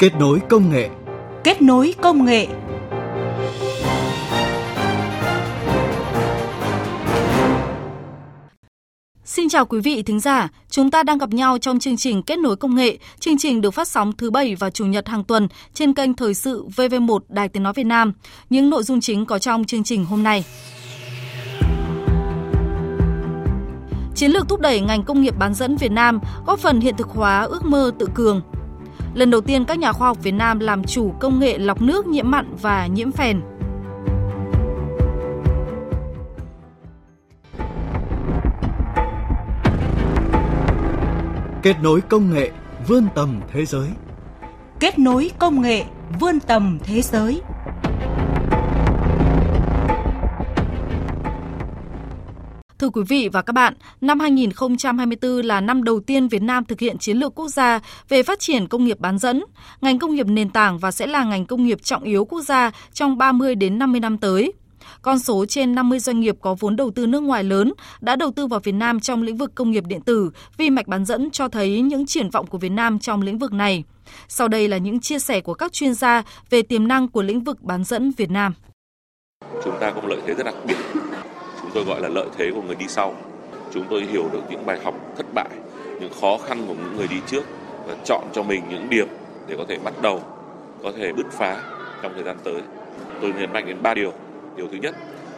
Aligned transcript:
Kết 0.00 0.14
nối 0.18 0.40
công 0.48 0.70
nghệ. 0.70 0.88
Kết 1.44 1.62
nối 1.62 1.94
công 2.02 2.24
nghệ. 2.24 2.46
Xin 9.24 9.48
chào 9.48 9.66
quý 9.66 9.80
vị 9.80 10.02
thính 10.02 10.20
giả, 10.20 10.48
chúng 10.70 10.90
ta 10.90 11.02
đang 11.02 11.18
gặp 11.18 11.30
nhau 11.30 11.58
trong 11.58 11.78
chương 11.78 11.96
trình 11.96 12.22
Kết 12.22 12.38
nối 12.38 12.56
công 12.56 12.74
nghệ. 12.74 12.98
Chương 13.20 13.38
trình 13.38 13.60
được 13.60 13.70
phát 13.70 13.88
sóng 13.88 14.12
thứ 14.12 14.30
Bảy 14.30 14.54
và 14.54 14.70
Chủ 14.70 14.86
nhật 14.86 15.08
hàng 15.08 15.24
tuần 15.24 15.48
trên 15.74 15.94
kênh 15.94 16.14
Thời 16.14 16.34
sự 16.34 16.66
VV1 16.76 17.18
Đài 17.28 17.48
Tiếng 17.48 17.62
Nói 17.62 17.72
Việt 17.72 17.86
Nam. 17.86 18.12
Những 18.50 18.70
nội 18.70 18.82
dung 18.82 19.00
chính 19.00 19.26
có 19.26 19.38
trong 19.38 19.64
chương 19.64 19.84
trình 19.84 20.04
hôm 20.04 20.22
nay. 20.22 20.44
Chiến 24.14 24.30
lược 24.30 24.48
thúc 24.48 24.60
đẩy 24.60 24.80
ngành 24.80 25.02
công 25.04 25.22
nghiệp 25.22 25.34
bán 25.38 25.54
dẫn 25.54 25.76
Việt 25.76 25.92
Nam 25.92 26.20
góp 26.46 26.58
phần 26.58 26.80
hiện 26.80 26.96
thực 26.96 27.08
hóa 27.08 27.40
ước 27.40 27.64
mơ 27.64 27.90
tự 27.98 28.06
cường. 28.14 28.42
Lần 29.18 29.30
đầu 29.30 29.40
tiên 29.40 29.64
các 29.64 29.78
nhà 29.78 29.92
khoa 29.92 30.08
học 30.08 30.22
Việt 30.22 30.32
Nam 30.32 30.58
làm 30.58 30.84
chủ 30.84 31.12
công 31.20 31.38
nghệ 31.38 31.58
lọc 31.58 31.82
nước 31.82 32.06
nhiễm 32.06 32.30
mặn 32.30 32.54
và 32.62 32.86
nhiễm 32.86 33.12
phèn. 33.12 33.40
Kết 41.62 41.76
nối 41.82 42.00
công 42.00 42.34
nghệ 42.34 42.50
vươn 42.88 43.06
tầm 43.14 43.40
thế 43.52 43.64
giới. 43.64 43.88
Kết 44.80 44.98
nối 44.98 45.30
công 45.38 45.60
nghệ 45.60 45.84
vươn 46.20 46.40
tầm 46.40 46.78
thế 46.84 47.02
giới. 47.02 47.40
Thưa 52.88 52.92
quý 53.00 53.06
vị 53.08 53.28
và 53.32 53.42
các 53.42 53.52
bạn, 53.52 53.74
năm 54.00 54.20
2024 54.20 55.40
là 55.40 55.60
năm 55.60 55.84
đầu 55.84 56.00
tiên 56.00 56.28
Việt 56.28 56.42
Nam 56.42 56.64
thực 56.64 56.80
hiện 56.80 56.98
chiến 56.98 57.16
lược 57.16 57.34
quốc 57.34 57.48
gia 57.48 57.80
về 58.08 58.22
phát 58.22 58.40
triển 58.40 58.66
công 58.66 58.84
nghiệp 58.84 59.00
bán 59.00 59.18
dẫn, 59.18 59.44
ngành 59.80 59.98
công 59.98 60.14
nghiệp 60.14 60.26
nền 60.26 60.50
tảng 60.50 60.78
và 60.78 60.90
sẽ 60.90 61.06
là 61.06 61.24
ngành 61.24 61.46
công 61.46 61.64
nghiệp 61.64 61.82
trọng 61.82 62.02
yếu 62.02 62.24
quốc 62.24 62.40
gia 62.40 62.70
trong 62.92 63.18
30 63.18 63.54
đến 63.54 63.78
50 63.78 64.00
năm 64.00 64.18
tới. 64.18 64.52
Con 65.02 65.18
số 65.18 65.46
trên 65.46 65.74
50 65.74 65.98
doanh 65.98 66.20
nghiệp 66.20 66.36
có 66.40 66.54
vốn 66.60 66.76
đầu 66.76 66.90
tư 66.90 67.06
nước 67.06 67.20
ngoài 67.20 67.44
lớn 67.44 67.72
đã 68.00 68.16
đầu 68.16 68.30
tư 68.30 68.46
vào 68.46 68.60
Việt 68.60 68.72
Nam 68.72 69.00
trong 69.00 69.22
lĩnh 69.22 69.36
vực 69.36 69.54
công 69.54 69.70
nghiệp 69.70 69.84
điện 69.86 70.00
tử, 70.00 70.30
vi 70.56 70.70
mạch 70.70 70.86
bán 70.88 71.04
dẫn 71.04 71.30
cho 71.30 71.48
thấy 71.48 71.80
những 71.80 72.06
triển 72.06 72.30
vọng 72.30 72.46
của 72.46 72.58
Việt 72.58 72.72
Nam 72.72 72.98
trong 72.98 73.22
lĩnh 73.22 73.38
vực 73.38 73.52
này. 73.52 73.84
Sau 74.28 74.48
đây 74.48 74.68
là 74.68 74.76
những 74.76 75.00
chia 75.00 75.18
sẻ 75.18 75.40
của 75.40 75.54
các 75.54 75.72
chuyên 75.72 75.94
gia 75.94 76.22
về 76.50 76.62
tiềm 76.62 76.88
năng 76.88 77.08
của 77.08 77.22
lĩnh 77.22 77.40
vực 77.40 77.62
bán 77.62 77.84
dẫn 77.84 78.12
Việt 78.16 78.30
Nam. 78.30 78.54
Chúng 79.64 79.74
ta 79.80 79.90
có 79.90 80.00
một 80.00 80.08
lợi 80.08 80.20
thế 80.26 80.34
rất 80.34 80.44
đặc 80.44 80.54
biệt 80.66 80.76
chúng 81.68 81.74
tôi 81.74 81.94
gọi 81.94 82.00
là 82.00 82.08
lợi 82.08 82.26
thế 82.36 82.50
của 82.54 82.62
người 82.62 82.74
đi 82.74 82.86
sau. 82.88 83.14
Chúng 83.72 83.84
tôi 83.90 84.02
hiểu 84.02 84.24
được 84.32 84.40
những 84.50 84.66
bài 84.66 84.78
học 84.84 84.94
thất 85.16 85.26
bại, 85.34 85.48
những 86.00 86.12
khó 86.20 86.38
khăn 86.38 86.64
của 86.68 86.74
những 86.74 86.96
người 86.96 87.06
đi 87.08 87.16
trước 87.26 87.42
và 87.86 87.94
chọn 88.04 88.24
cho 88.32 88.42
mình 88.42 88.62
những 88.70 88.90
điểm 88.90 89.08
để 89.46 89.54
có 89.58 89.64
thể 89.68 89.78
bắt 89.84 89.94
đầu, 90.02 90.22
có 90.82 90.92
thể 90.98 91.12
bứt 91.12 91.26
phá 91.30 91.62
trong 92.02 92.12
thời 92.14 92.24
gian 92.24 92.36
tới. 92.44 92.60
Tôi 93.20 93.32
nhấn 93.38 93.52
mạnh 93.52 93.66
đến 93.66 93.76
ba 93.82 93.94
điều. 93.94 94.12
Điều 94.56 94.66
thứ 94.72 94.78
nhất, 94.82 94.94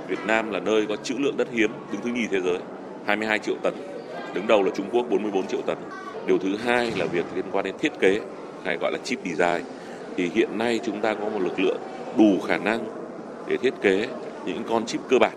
Việt 0.08 0.18
Nam 0.26 0.50
là 0.50 0.60
nơi 0.60 0.86
có 0.88 0.96
trữ 0.96 1.14
lượng 1.18 1.36
đất 1.36 1.48
hiếm 1.52 1.70
đứng 1.92 2.00
thứ 2.00 2.10
nhì 2.10 2.26
thế 2.30 2.40
giới 2.40 2.58
22 3.06 3.38
triệu 3.38 3.54
tấn, 3.62 3.74
đứng 4.34 4.46
đầu 4.46 4.62
là 4.62 4.70
Trung 4.74 4.86
Quốc 4.92 5.06
44 5.10 5.46
triệu 5.46 5.60
tấn. 5.66 5.76
Điều 6.26 6.38
thứ 6.38 6.56
hai 6.56 6.92
là 6.96 7.04
việc 7.04 7.24
liên 7.34 7.44
quan 7.52 7.64
đến 7.64 7.74
thiết 7.78 7.92
kế, 8.00 8.20
hay 8.64 8.76
gọi 8.76 8.92
là 8.92 8.98
chip 9.04 9.18
design. 9.24 9.64
Thì 10.16 10.30
hiện 10.34 10.58
nay 10.58 10.80
chúng 10.84 11.00
ta 11.00 11.14
có 11.14 11.24
một 11.28 11.40
lực 11.40 11.60
lượng 11.60 11.78
đủ 12.18 12.40
khả 12.48 12.56
năng 12.56 12.80
để 13.46 13.56
thiết 13.56 13.74
kế 13.82 14.08
những 14.46 14.62
con 14.68 14.86
chip 14.86 15.00
cơ 15.08 15.18
bản 15.18 15.32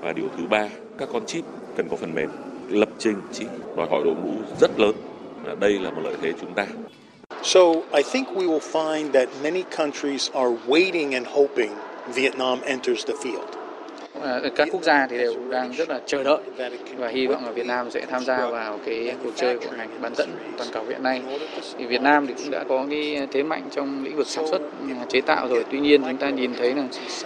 và 0.00 0.12
điều 0.12 0.28
thứ 0.36 0.46
ba, 0.46 0.68
các 0.98 1.08
con 1.12 1.26
chip 1.26 1.44
cần 1.76 1.88
có 1.88 1.96
phần 1.96 2.14
mềm 2.14 2.30
lập 2.68 2.88
trình 2.98 3.16
chip 3.32 3.48
đòi 3.76 3.86
hỏi 3.90 4.02
đội 4.04 4.14
ngũ 4.14 4.34
rất 4.60 4.80
lớn 4.80 4.94
đây 5.60 5.78
là 5.78 5.90
một 5.90 6.00
lợi 6.04 6.14
thế 6.22 6.32
chúng 6.40 6.54
ta 6.54 6.66
So, 7.42 7.60
I 7.92 8.02
think 8.02 8.28
we 8.28 8.46
will 8.46 8.60
find 8.60 9.12
that 9.12 9.28
many 9.42 9.62
countries 9.62 10.30
are 10.32 10.50
waiting 10.66 11.14
and 11.14 11.26
hoping 11.26 11.70
Vietnam 12.14 12.60
enters 12.64 13.04
the 13.06 13.14
field. 13.22 13.65
Các 14.56 14.68
quốc 14.72 14.82
gia 14.82 15.06
thì 15.06 15.18
đều 15.18 15.34
đang 15.50 15.72
rất 15.72 15.88
là 15.88 16.00
chờ 16.06 16.22
đợi 16.22 16.38
và 16.96 17.08
hy 17.08 17.26
vọng 17.26 17.44
là 17.44 17.50
Việt 17.50 17.66
Nam 17.66 17.90
sẽ 17.90 18.00
tham 18.10 18.24
gia 18.24 18.46
vào 18.46 18.78
cái 18.86 19.12
cuộc 19.24 19.30
chơi 19.36 19.58
của 19.58 19.70
ngành 19.76 19.88
bán 20.00 20.14
dẫn 20.14 20.28
toàn 20.58 20.70
cầu 20.72 20.84
hiện 20.88 21.02
nay. 21.02 21.22
Thì 21.78 21.86
Việt 21.86 22.00
Nam 22.00 22.26
thì 22.26 22.34
cũng 22.38 22.50
đã 22.50 22.64
có 22.68 22.86
cái 22.90 23.26
thế 23.32 23.42
mạnh 23.42 23.62
trong 23.70 24.04
lĩnh 24.04 24.16
vực 24.16 24.26
sản 24.26 24.46
xuất 24.50 24.60
ừ, 24.80 24.86
chế 25.08 25.20
tạo 25.20 25.48
rồi. 25.48 25.64
Tuy 25.70 25.80
nhiên 25.80 26.02
chúng 26.02 26.16
ta 26.16 26.30
nhìn 26.30 26.54
thấy 26.58 26.74
là 26.74 26.82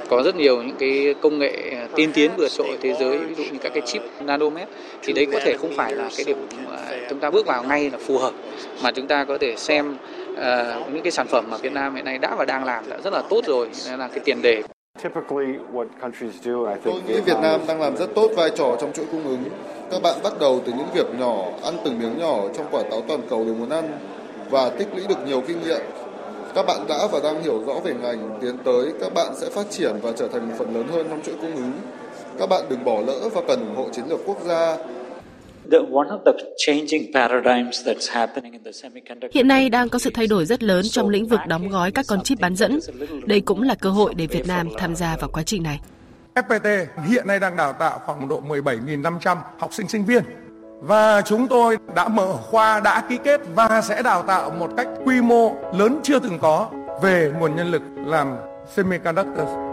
có 0.09 0.23
rất 0.23 0.37
nhiều 0.37 0.63
những 0.63 0.77
cái 0.79 1.15
công 1.21 1.39
nghệ 1.39 1.73
tiên 1.97 2.11
tiến 2.15 2.31
vượt 2.37 2.51
trội 2.51 2.79
thế 2.81 2.95
giới, 3.01 3.19
ví 3.19 3.35
dụ 3.35 3.45
như 3.53 3.59
các 3.63 3.73
cái 3.75 3.83
chip 3.87 4.03
nanomet 4.21 4.69
thì 5.03 5.13
đấy 5.13 5.27
có 5.33 5.41
thể 5.45 5.57
không 5.57 5.73
phải 5.77 5.93
là 5.93 6.09
cái 6.17 6.25
điểm 6.25 6.47
chúng 7.11 7.19
ta 7.19 7.31
bước 7.31 7.47
vào 7.47 7.65
ngay 7.65 7.91
là 7.91 7.99
phù 7.99 8.19
hợp 8.19 8.33
mà 8.83 8.91
chúng 8.91 9.07
ta 9.07 9.25
có 9.25 9.39
thể 9.39 9.57
xem 9.57 9.97
uh, 10.33 10.93
những 10.93 11.03
cái 11.03 11.13
sản 11.13 11.27
phẩm 11.27 11.45
mà 11.51 11.57
Việt 11.57 11.73
Nam 11.73 11.95
hiện 11.95 12.05
nay 12.05 12.19
đã 12.19 12.35
và 12.39 12.45
đang 12.45 12.65
làm 12.65 12.85
đã 12.89 12.99
rất 13.05 13.13
là 13.13 13.23
tốt 13.31 13.45
rồi, 13.47 13.69
nên 13.91 13.99
là 13.99 14.09
cái 14.09 14.21
tiền 14.25 14.43
đề 14.43 14.63
Tôi 16.85 17.03
nghĩ 17.07 17.21
Việt 17.21 17.37
Nam 17.43 17.61
đang 17.69 17.81
làm 17.81 17.97
rất 17.97 18.15
tốt 18.15 18.31
vai 18.37 18.51
trò 18.51 18.77
trong 18.81 18.93
chuỗi 18.93 19.07
cung 19.13 19.25
ứng. 19.25 19.45
Các 19.91 20.03
bạn 20.03 20.15
bắt 20.23 20.33
đầu 20.41 20.61
từ 20.67 20.73
những 20.73 20.87
việc 20.95 21.07
nhỏ, 21.19 21.45
ăn 21.63 21.75
từng 21.85 21.99
miếng 21.99 22.19
nhỏ 22.19 22.39
trong 22.57 22.67
quả 22.71 22.83
táo 22.91 23.01
toàn 23.09 23.21
cầu 23.31 23.45
đều 23.45 23.55
muốn 23.55 23.71
ăn 23.71 23.99
và 24.51 24.71
tích 24.71 24.89
lũy 24.95 25.07
được 25.09 25.27
nhiều 25.27 25.43
kinh 25.47 25.61
nghiệm. 25.63 25.81
Các 26.55 26.67
bạn 26.67 26.87
đã 26.89 27.07
và 27.13 27.21
đang 27.23 27.43
hiểu 27.43 27.65
rõ 27.67 27.73
về 27.85 27.95
ngành, 28.03 28.39
tiến 28.41 28.59
tới 28.65 28.93
các 29.01 29.15
bạn 29.15 29.35
sẽ 29.41 29.51
phát 29.51 29.71
triển 29.71 29.97
và 30.03 30.13
trở 30.13 30.29
thành 30.29 30.49
một 30.49 30.55
phần 30.59 30.75
lớn 30.75 30.89
hơn 30.89 31.07
trong 31.11 31.23
chuỗi 31.23 31.35
cung 31.41 31.57
ứng. 31.57 31.73
Các 32.39 32.49
bạn 32.49 32.63
đừng 32.69 32.85
bỏ 32.85 33.01
lỡ 33.07 33.29
và 33.35 33.41
cần 33.49 33.61
ủng 33.61 33.77
hộ 33.77 33.87
chiến 33.93 34.05
lược 34.09 34.21
quốc 34.27 34.41
gia 34.45 34.77
Hiện 39.33 39.49
nay 39.49 39.71
đang 39.71 39.89
có 39.89 39.99
sự 39.99 40.11
thay 40.15 40.27
đổi 40.27 40.47
rất 40.47 40.63
lớn 40.63 40.85
trong 40.91 41.09
lĩnh 41.09 41.27
vực 41.27 41.41
đóng 41.49 41.69
gói 41.69 41.93
các 41.93 42.05
con 42.09 42.23
chip 42.23 42.41
bán 42.41 42.57
dẫn. 42.57 42.79
Đây 43.27 43.41
cũng 43.41 43.63
là 43.63 43.75
cơ 43.75 43.91
hội 43.91 44.15
để 44.15 44.27
Việt 44.27 44.49
Nam 44.49 44.69
tham 44.79 44.97
gia 44.97 45.17
vào 45.17 45.31
quá 45.33 45.43
trình 45.43 45.63
này. 45.63 45.81
FPT 46.35 46.87
hiện 47.09 47.27
nay 47.27 47.41
đang 47.41 47.57
đào 47.57 47.73
tạo 47.73 47.99
khoảng 48.07 48.29
độ 48.29 48.43
17.500 48.49 49.37
học 49.59 49.75
sinh 49.75 49.89
sinh 49.89 50.05
viên 50.05 50.25
và 50.81 51.23
chúng 51.23 51.49
tôi 51.49 51.77
đã 51.95 52.09
mở 52.09 52.33
khoa 52.33 52.81
đã 52.81 53.03
ký 53.09 53.19
kết 53.25 53.41
và 53.55 53.81
sẽ 53.81 54.03
đào 54.03 54.23
tạo 54.23 54.51
một 54.51 54.71
cách 54.77 54.89
quy 55.05 55.21
mô 55.23 55.55
lớn 55.75 56.01
chưa 56.03 56.19
từng 56.19 56.39
có 56.39 56.71
về 57.03 57.33
nguồn 57.39 57.57
nhân 57.57 57.71
lực 57.71 57.83
làm 58.07 58.37
semiconductors. 58.77 59.70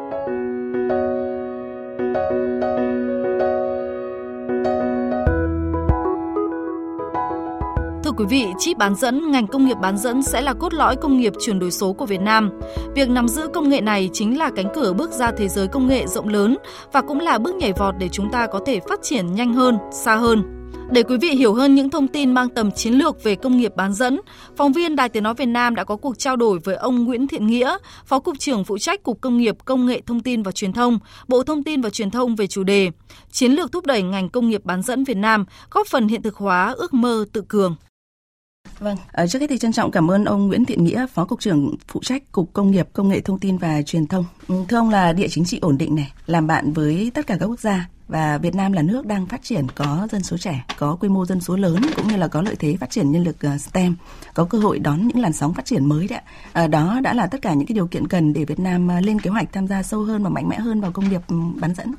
Quý 8.18 8.26
vị, 8.26 8.46
chip 8.60 8.78
bán 8.78 8.96
dẫn, 8.96 9.32
ngành 9.32 9.48
công 9.48 9.66
nghiệp 9.66 9.78
bán 9.82 9.98
dẫn 9.98 10.24
sẽ 10.24 10.42
là 10.42 10.54
cốt 10.54 10.74
lõi 10.74 10.96
công 10.96 11.18
nghiệp 11.18 11.34
chuyển 11.40 11.60
đổi 11.60 11.72
số 11.72 11.94
của 11.94 12.06
Việt 12.06 12.22
Nam. 12.22 12.50
Việc 12.96 13.10
nắm 13.10 13.28
giữ 13.28 13.48
công 13.54 13.70
nghệ 13.70 13.82
này 13.82 14.10
chính 14.14 14.38
là 14.38 14.52
cánh 14.56 14.68
cửa 14.76 14.94
bước 14.94 15.12
ra 15.12 15.32
thế 15.32 15.48
giới 15.48 15.68
công 15.68 15.88
nghệ 15.88 16.08
rộng 16.08 16.28
lớn 16.28 16.58
và 16.94 17.02
cũng 17.02 17.20
là 17.20 17.38
bước 17.38 17.56
nhảy 17.56 17.74
vọt 17.74 17.96
để 18.00 18.10
chúng 18.12 18.32
ta 18.32 18.48
có 18.48 18.60
thể 18.66 18.80
phát 18.90 19.00
triển 19.04 19.36
nhanh 19.36 19.54
hơn, 19.54 19.78
xa 19.92 20.16
hơn. 20.16 20.44
Để 20.92 21.04
quý 21.04 21.18
vị 21.18 21.30
hiểu 21.30 21.54
hơn 21.54 21.76
những 21.76 21.90
thông 21.90 22.08
tin 22.08 22.34
mang 22.34 22.50
tầm 22.50 22.72
chiến 22.72 22.94
lược 22.94 23.24
về 23.24 23.36
công 23.36 23.58
nghiệp 23.58 23.76
bán 23.76 23.94
dẫn, 23.94 24.22
phóng 24.56 24.72
viên 24.72 24.96
Đài 24.96 25.10
Tiếng 25.10 25.24
Nói 25.24 25.34
Việt 25.34 25.46
Nam 25.46 25.76
đã 25.76 25.84
có 25.84 25.96
cuộc 25.96 26.20
trao 26.20 26.36
đổi 26.36 26.60
với 26.60 26.76
ông 26.76 27.04
Nguyễn 27.04 27.28
Thiện 27.28 27.48
Nghĩa, 27.48 27.78
Phó 28.06 28.20
Cục 28.20 28.40
trưởng 28.40 28.64
phụ 28.64 28.78
trách 28.78 29.04
Cục 29.04 29.22
Công 29.22 29.38
nghiệp 29.38 29.56
Công 29.66 29.86
nghệ 29.86 30.02
Thông 30.06 30.20
tin 30.20 30.44
và 30.44 30.52
Truyền 30.52 30.74
thông, 30.74 31.00
Bộ 31.28 31.44
Thông 31.44 31.64
tin 31.64 31.82
và 31.82 31.90
Truyền 31.90 32.12
thông 32.12 32.36
về 32.36 32.48
chủ 32.48 32.64
đề 32.64 32.90
Chiến 33.32 33.52
lược 33.52 33.72
thúc 33.72 33.86
đẩy 33.86 34.02
ngành 34.02 34.30
công 34.30 34.50
nghiệp 34.50 34.62
bán 34.66 34.82
dẫn 34.82 35.04
Việt 35.04 35.18
Nam, 35.18 35.46
góp 35.72 35.88
phần 35.88 36.08
hiện 36.08 36.22
thực 36.22 36.36
hóa 36.36 36.74
ước 36.78 36.94
mơ 36.94 37.26
tự 37.34 37.42
cường. 37.42 37.76
Vâng, 38.80 38.98
ở 39.12 39.28
trước 39.28 39.40
hết 39.40 39.48
thì 39.50 39.58
trân 39.58 39.72
trọng 39.72 39.92
cảm 39.92 40.12
ơn 40.12 40.26
ông 40.26 40.48
Nguyễn 40.48 40.66
Thiện 40.66 40.84
Nghĩa, 40.84 41.06
Phó 41.14 41.26
Cục 41.26 41.40
trưởng 41.40 41.76
phụ 41.88 42.00
trách 42.04 42.32
Cục 42.32 42.54
Công 42.54 42.72
nghiệp 42.72 42.88
Công 42.94 43.10
nghệ 43.10 43.22
Thông 43.22 43.40
tin 43.40 43.58
và 43.58 43.82
Truyền 43.82 44.08
thông. 44.08 44.26
Ừ, 44.48 44.56
thưa 44.68 44.78
ông 44.78 44.90
là 44.90 45.14
địa 45.14 45.28
chính 45.28 45.46
trị 45.46 45.60
ổn 45.62 45.78
định 45.78 45.96
này, 45.96 46.12
làm 46.26 46.48
bạn 46.48 46.74
với 46.74 47.12
tất 47.14 47.28
cả 47.28 47.38
các 47.40 47.46
quốc 47.46 47.60
gia 47.60 47.90
và 48.08 48.38
Việt 48.38 48.56
Nam 48.56 48.72
là 48.72 48.82
nước 48.82 49.06
đang 49.06 49.26
phát 49.26 49.44
triển 49.44 49.68
có 49.76 50.08
dân 50.12 50.24
số 50.24 50.38
trẻ, 50.38 50.66
có 50.78 50.98
quy 51.00 51.10
mô 51.10 51.26
dân 51.26 51.42
số 51.42 51.56
lớn 51.56 51.82
cũng 51.96 52.08
như 52.08 52.18
là 52.18 52.28
có 52.28 52.42
lợi 52.42 52.56
thế 52.60 52.78
phát 52.80 52.90
triển 52.90 53.12
nhân 53.12 53.24
lực 53.24 53.36
ờ, 53.42 53.58
STEM, 53.58 53.96
có 54.34 54.46
cơ 54.46 54.58
hội 54.58 54.80
đón 54.80 55.08
những 55.08 55.20
làn 55.20 55.34
sóng 55.34 55.54
phát 55.54 55.66
triển 55.66 55.86
mới 55.86 56.08
đấy 56.08 56.20
ạ. 56.20 56.32
À, 56.54 56.68
đó 56.68 57.00
đã 57.04 57.14
là 57.14 57.28
tất 57.28 57.42
cả 57.42 57.54
những 57.54 57.68
cái 57.68 57.74
điều 57.74 57.88
kiện 57.88 58.08
cần 58.08 58.34
để 58.34 58.46
Việt 58.46 58.60
Nam 58.60 58.90
lên 59.04 59.20
kế 59.20 59.30
hoạch 59.30 59.54
tham 59.54 59.68
gia 59.68 59.84
sâu 59.84 60.04
hơn 60.04 60.24
và 60.24 60.30
mạnh 60.30 60.50
mẽ 60.50 60.60
hơn 60.60 60.82
vào 60.82 60.92
công 60.92 61.10
nghiệp 61.10 61.22
ừ, 61.28 61.36
bán 61.60 61.74
dẫn. 61.76 61.94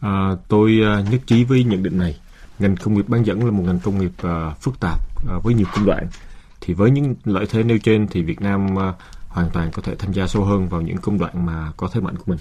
À, 0.00 0.30
tôi 0.48 0.72
nhất 1.10 1.20
trí 1.26 1.44
với 1.44 1.64
nhận 1.64 1.82
định 1.82 1.98
này 1.98 2.16
ngành 2.62 2.76
công 2.76 2.94
nghiệp 2.94 3.08
bán 3.08 3.26
dẫn 3.26 3.44
là 3.44 3.50
một 3.50 3.62
ngành 3.66 3.80
công 3.80 3.98
nghiệp 3.98 4.12
uh, 4.26 4.58
phức 4.60 4.80
tạp 4.80 5.00
uh, 5.36 5.44
với 5.44 5.54
nhiều 5.54 5.66
công 5.74 5.86
đoạn 5.86 6.06
thì 6.60 6.74
với 6.74 6.90
những 6.90 7.14
lợi 7.24 7.46
thế 7.50 7.62
nêu 7.62 7.78
trên 7.78 8.06
thì 8.10 8.22
Việt 8.22 8.40
Nam 8.40 8.66
uh, 8.74 8.94
hoàn 9.28 9.50
toàn 9.50 9.70
có 9.72 9.82
thể 9.82 9.94
tham 9.94 10.12
gia 10.12 10.26
sâu 10.26 10.44
hơn 10.44 10.68
vào 10.68 10.80
những 10.80 10.96
công 10.96 11.18
đoạn 11.18 11.46
mà 11.46 11.72
có 11.76 11.88
thế 11.92 12.00
mạnh 12.00 12.16
của 12.16 12.24
mình. 12.26 12.38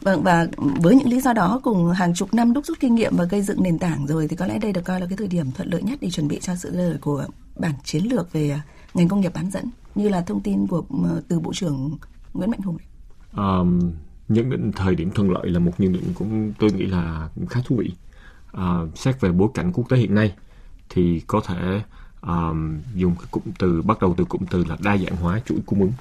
Vâng 0.00 0.22
và 0.22 0.46
với 0.82 0.96
những 0.96 1.08
lý 1.08 1.20
do 1.20 1.32
đó 1.32 1.60
cùng 1.64 1.90
hàng 1.90 2.14
chục 2.14 2.34
năm 2.34 2.52
đúc 2.52 2.66
rút 2.66 2.80
kinh 2.80 2.94
nghiệm 2.94 3.16
và 3.16 3.24
gây 3.24 3.42
dựng 3.42 3.62
nền 3.62 3.78
tảng 3.78 4.06
rồi 4.06 4.28
thì 4.28 4.36
có 4.36 4.46
lẽ 4.46 4.58
đây 4.58 4.72
được 4.72 4.84
coi 4.84 5.00
là 5.00 5.06
cái 5.06 5.16
thời 5.16 5.28
điểm 5.28 5.50
thuận 5.50 5.68
lợi 5.68 5.82
nhất 5.82 5.98
để 6.02 6.10
chuẩn 6.10 6.28
bị 6.28 6.38
cho 6.40 6.54
sự 6.56 6.70
ra 6.70 6.78
đời 6.78 6.98
của 7.00 7.24
bản 7.56 7.72
chiến 7.84 8.04
lược 8.04 8.32
về 8.32 8.60
ngành 8.94 9.08
công 9.08 9.20
nghiệp 9.20 9.32
bán 9.34 9.50
dẫn 9.50 9.64
như 9.94 10.08
là 10.08 10.20
thông 10.20 10.40
tin 10.40 10.66
của 10.66 10.84
từ 11.28 11.40
Bộ 11.40 11.52
trưởng 11.54 11.98
Nguyễn 12.34 12.50
Mạnh 12.50 12.60
Hùng. 12.60 12.76
Um, 13.36 13.92
nhận 14.28 14.50
định 14.50 14.72
thời 14.76 14.94
điểm 14.94 15.10
thuận 15.10 15.30
lợi 15.30 15.50
là 15.50 15.58
một 15.58 15.72
nhận 15.78 15.92
định 15.92 16.04
cũng 16.14 16.52
tôi 16.58 16.72
nghĩ 16.72 16.86
là 16.86 17.28
khá 17.48 17.60
thú 17.64 17.76
vị 17.76 17.90
uh, 18.56 18.98
xét 18.98 19.20
về 19.20 19.32
bối 19.32 19.48
cảnh 19.54 19.72
quốc 19.72 19.88
tế 19.88 19.96
hiện 19.96 20.14
nay 20.14 20.34
thì 20.88 21.20
có 21.26 21.40
thể 21.40 21.82
um, 22.20 22.80
dùng 22.94 23.14
cái 23.16 23.26
cụm 23.30 23.42
từ 23.58 23.82
bắt 23.82 24.00
đầu 24.00 24.14
từ 24.16 24.24
cụm 24.24 24.44
từ 24.50 24.64
là 24.64 24.76
đa 24.80 24.96
dạng 24.96 25.16
hóa 25.16 25.40
chuỗi 25.46 25.58
cung 25.66 25.80
ứng 25.80 25.92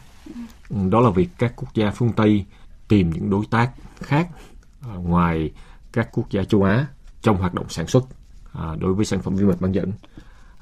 đó 0.90 1.00
là 1.00 1.10
việc 1.10 1.30
các 1.38 1.54
quốc 1.56 1.74
gia 1.74 1.92
phương 1.92 2.14
Tây 2.14 2.46
tìm 2.88 3.10
những 3.10 3.30
đối 3.30 3.46
tác 3.46 3.72
khác 4.00 4.30
uh, 4.96 5.06
ngoài 5.06 5.52
các 5.92 6.10
quốc 6.14 6.30
gia 6.30 6.44
châu 6.44 6.64
Á 6.64 6.88
trong 7.22 7.38
hoạt 7.38 7.54
động 7.54 7.70
sản 7.70 7.88
xuất 7.88 8.04
uh, 8.04 8.80
đối 8.80 8.94
với 8.94 9.06
sản 9.06 9.22
phẩm 9.22 9.36
vi 9.36 9.46
mạch 9.46 9.62
bán 9.62 9.72
dẫn. 9.72 9.92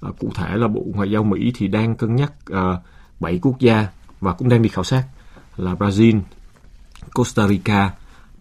uh, 0.08 0.20
cụ 0.20 0.32
thể 0.36 0.56
là 0.56 0.68
Bộ 0.68 0.84
Ngoại 0.94 1.12
giao 1.12 1.24
Mỹ 1.24 1.52
thì 1.56 1.68
đang 1.68 1.96
cân 1.96 2.16
nhắc 2.16 2.34
bảy 2.50 2.80
7 3.20 3.40
quốc 3.42 3.60
gia 3.60 3.88
và 4.20 4.34
cũng 4.34 4.50
đang 4.50 4.62
đi 4.62 4.70
khảo 4.70 4.84
sát 4.84 5.04
là 5.58 5.74
Brazil, 5.74 6.22
Costa 7.14 7.48
Rica, 7.48 7.94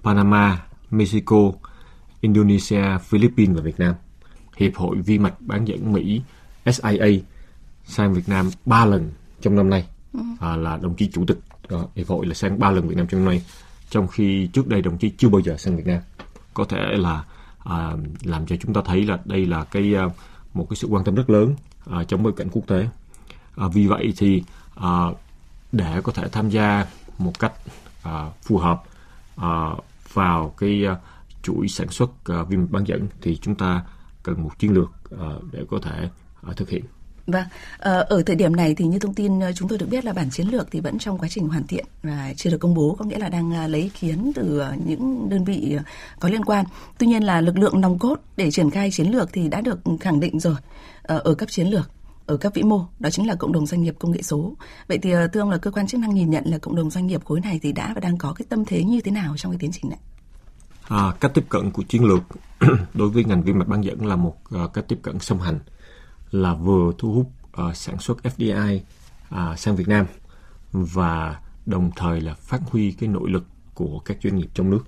Panama, 0.03 0.59
Mexico, 0.91 1.53
Indonesia, 2.21 2.99
Philippines 3.03 3.57
và 3.57 3.63
Việt 3.63 3.79
Nam. 3.81 3.95
Hiệp 4.57 4.77
hội 4.77 4.97
vi 4.97 5.19
mạch 5.19 5.35
bán 5.41 5.65
dẫn 5.65 5.93
Mỹ 5.93 6.23
SIA 6.67 7.07
sang 7.85 8.15
Việt 8.15 8.29
Nam 8.29 8.51
3 8.67 8.87
lần 8.87 9.11
trong 9.41 9.57
năm 9.57 9.71
nay. 9.71 9.87
Ừ. 10.13 10.21
à, 10.41 10.57
là 10.57 10.77
đồng 10.77 10.95
chí 10.95 11.11
chủ 11.13 11.25
tịch. 11.27 11.39
Đó, 11.69 11.85
hiệp 11.97 12.09
hội 12.09 12.27
là 12.27 12.35
sang 12.35 12.59
3 12.59 12.71
lần 12.71 12.89
Việt 12.89 12.97
Nam 12.97 13.07
trong 13.07 13.21
năm 13.21 13.29
nay. 13.29 13.43
Trong 13.91 14.09
khi 14.09 14.47
trước 14.53 14.69
đây 14.69 14.83
đồng 14.83 14.99
chí 14.99 15.11
chưa 15.19 15.29
bao 15.29 15.41
giờ 15.41 15.57
sang 15.57 15.77
Việt 15.77 15.87
Nam. 15.87 16.01
Có 16.55 16.65
thể 16.65 16.79
là 16.97 17.25
à, 17.65 17.93
làm 18.23 18.47
cho 18.47 18.57
chúng 18.57 18.75
ta 18.75 18.81
thấy 18.85 19.05
là 19.05 19.19
đây 19.25 19.47
là 19.47 19.65
cái 19.65 19.95
à, 19.95 20.05
một 20.55 20.67
cái 20.71 20.77
sự 20.77 20.89
quan 20.91 21.05
tâm 21.05 21.15
rất 21.15 21.31
lớn 21.31 21.55
à, 21.91 22.05
trong 22.05 22.23
bối 22.23 22.33
cảnh 22.37 22.49
quốc 22.53 22.67
tế. 22.67 22.89
À, 23.57 23.69
vì 23.73 23.87
vậy 23.87 24.13
thì 24.17 24.43
à, 24.75 25.05
để 25.73 26.01
có 26.03 26.13
thể 26.13 26.29
tham 26.33 26.49
gia 26.49 26.87
một 27.19 27.39
cách 27.39 27.53
à, 28.03 28.27
phù 28.43 28.59
hợp 28.59 28.83
à, 29.37 29.71
vào 30.13 30.55
cái 30.59 30.85
à, 30.87 30.97
chuỗi 31.43 31.69
sản 31.69 31.89
xuất 31.89 32.11
ờ, 32.25 32.45
viêm 32.45 32.51
vi 32.51 32.57
mạch 32.57 32.71
bán 32.71 32.85
dẫn 32.87 33.07
thì 33.23 33.37
chúng 33.37 33.55
ta 33.55 33.85
cần 34.23 34.43
một 34.43 34.59
chiến 34.59 34.73
lược 34.73 34.91
ờ, 35.11 35.41
để 35.53 35.61
có 35.71 35.79
thể 35.83 36.09
ờ, 36.43 36.53
thực 36.57 36.69
hiện. 36.69 36.85
Vâng, 37.27 37.45
ở 37.79 38.23
thời 38.27 38.37
điểm 38.37 38.57
này 38.57 38.75
thì 38.75 38.85
như 38.85 38.99
thông 38.99 39.15
tin 39.15 39.41
chúng 39.55 39.69
tôi 39.69 39.79
được 39.79 39.87
biết 39.91 40.05
là 40.05 40.13
bản 40.13 40.31
chiến 40.31 40.49
lược 40.49 40.69
thì 40.71 40.81
vẫn 40.81 40.99
trong 40.99 41.19
quá 41.19 41.29
trình 41.29 41.49
hoàn 41.49 41.67
thiện 41.67 41.85
và 42.03 42.35
chưa 42.37 42.51
được 42.51 42.59
công 42.59 42.75
bố, 42.75 42.97
có 42.99 43.05
nghĩa 43.05 43.19
là 43.19 43.29
đang 43.29 43.67
lấy 43.67 43.81
ý 43.81 43.89
kiến 43.89 44.33
từ 44.35 44.63
những 44.87 45.29
đơn 45.29 45.45
vị 45.45 45.79
có 46.21 46.29
liên 46.29 46.45
quan. 46.45 46.65
Tuy 46.99 47.07
nhiên 47.07 47.23
là 47.23 47.41
lực 47.41 47.59
lượng 47.59 47.81
nòng 47.81 47.99
cốt 47.99 48.17
để 48.37 48.51
triển 48.51 48.71
khai 48.71 48.91
chiến 48.91 49.11
lược 49.11 49.33
thì 49.33 49.49
đã 49.49 49.61
được 49.61 49.79
khẳng 50.01 50.21
định 50.21 50.41
rồi 50.41 50.57
ở 51.03 51.35
cấp 51.35 51.51
chiến 51.51 51.67
lược 51.67 51.91
ở 52.27 52.37
cấp 52.37 52.53
vĩ 52.55 52.63
mô 52.63 52.85
đó 52.99 53.11
chính 53.11 53.27
là 53.27 53.35
cộng 53.35 53.53
đồng 53.53 53.67
doanh 53.67 53.83
nghiệp 53.83 53.95
công 53.99 54.13
nghệ 54.13 54.23
số. 54.23 54.53
Vậy 54.89 54.99
thì 54.99 55.13
thưa 55.33 55.41
ông 55.41 55.51
là 55.51 55.59
cơ 55.59 55.71
quan 55.71 55.87
chức 55.87 56.01
năng 56.01 56.15
nhìn 56.15 56.31
nhận 56.31 56.45
là 56.47 56.59
cộng 56.59 56.77
đồng 56.77 56.91
doanh 56.91 57.07
nghiệp 57.07 57.25
khối 57.25 57.41
này 57.41 57.61
thì 57.63 57.73
đã 57.73 57.93
và 57.95 58.01
đang 58.01 58.19
có 58.19 58.33
cái 58.33 58.47
tâm 58.49 58.65
thế 58.65 58.85
như 58.85 59.01
thế 59.01 59.11
nào 59.11 59.37
trong 59.37 59.53
cái 59.53 59.59
tiến 59.59 59.71
trình 59.73 59.91
này? 59.91 59.99
À, 60.91 61.13
cách 61.21 61.35
tiếp 61.35 61.45
cận 61.49 61.71
của 61.71 61.83
chiến 61.83 62.05
lược 62.05 62.23
đối 62.95 63.09
với 63.09 63.25
ngành 63.25 63.43
vi 63.43 63.53
mạch 63.53 63.69
bán 63.69 63.85
dẫn 63.85 64.07
là 64.07 64.17
một 64.17 64.37
uh, 64.55 64.73
cách 64.73 64.85
tiếp 64.89 64.99
cận 65.03 65.19
song 65.19 65.41
hành 65.41 65.59
là 66.31 66.55
vừa 66.55 66.93
thu 66.99 67.13
hút 67.13 67.31
uh, 67.69 67.77
sản 67.77 67.99
xuất 67.99 68.19
FDI 68.23 68.77
uh, 68.77 68.83
à, 69.31 69.57
sang 69.57 69.77
Việt 69.77 69.89
Nam 69.89 70.07
và 70.73 71.41
đồng 71.67 71.91
thời 71.97 72.21
là 72.21 72.35
phát 72.35 72.61
huy 72.71 72.93
cái 72.93 73.09
nội 73.09 73.31
lực 73.31 73.45
của 73.75 73.99
các 74.05 74.17
doanh 74.23 74.37
nghiệp 74.37 74.49
trong 74.55 74.71
nước. 74.71 74.85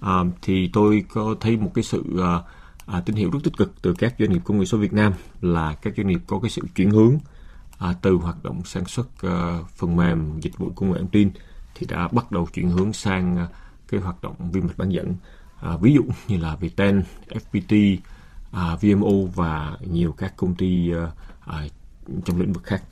À, 0.00 0.18
thì 0.42 0.70
tôi 0.72 1.04
có 1.08 1.34
thấy 1.40 1.56
một 1.56 1.70
cái 1.74 1.84
sự 1.84 2.04
uh, 2.14 2.44
à, 2.86 3.00
tín 3.00 3.16
hiệu 3.16 3.30
rất 3.30 3.38
tích 3.44 3.56
cực 3.56 3.82
từ 3.82 3.94
các 3.98 4.14
doanh 4.18 4.32
nghiệp 4.32 4.40
công 4.44 4.58
nghệ 4.58 4.64
số 4.64 4.78
Việt 4.78 4.92
Nam 4.92 5.12
là 5.40 5.74
các 5.82 5.94
doanh 5.96 6.06
nghiệp 6.06 6.20
có 6.26 6.38
cái 6.40 6.50
sự 6.50 6.62
chuyển 6.74 6.90
hướng 6.90 7.18
à, 7.78 7.94
từ 8.02 8.14
hoạt 8.14 8.42
động 8.42 8.62
sản 8.64 8.84
xuất 8.84 9.22
à, 9.22 9.58
phần 9.76 9.96
mềm 9.96 10.40
dịch 10.40 10.58
vụ 10.58 10.72
công 10.76 10.92
nghệ 10.92 10.98
thông 10.98 11.08
tin 11.08 11.30
thì 11.74 11.86
đã 11.86 12.08
bắt 12.08 12.32
đầu 12.32 12.48
chuyển 12.54 12.70
hướng 12.70 12.92
sang 12.92 13.46
cái 13.88 14.00
hoạt 14.00 14.22
động 14.22 14.34
vi 14.52 14.60
mạch 14.60 14.78
bán 14.78 14.88
dẫn. 14.92 15.14
à, 15.60 15.76
ví 15.76 15.94
dụ 15.94 16.02
như 16.28 16.36
là 16.38 16.56
Viettel, 16.56 17.00
FPT, 17.28 17.96
à, 18.50 18.76
VMO 18.80 19.30
và 19.34 19.76
nhiều 19.92 20.12
các 20.12 20.36
công 20.36 20.54
ty 20.54 20.92
à, 20.92 21.10
à 21.46 21.64
trong 22.24 22.40
lĩnh 22.40 22.52
vực 22.52 22.64
khác. 22.64 22.82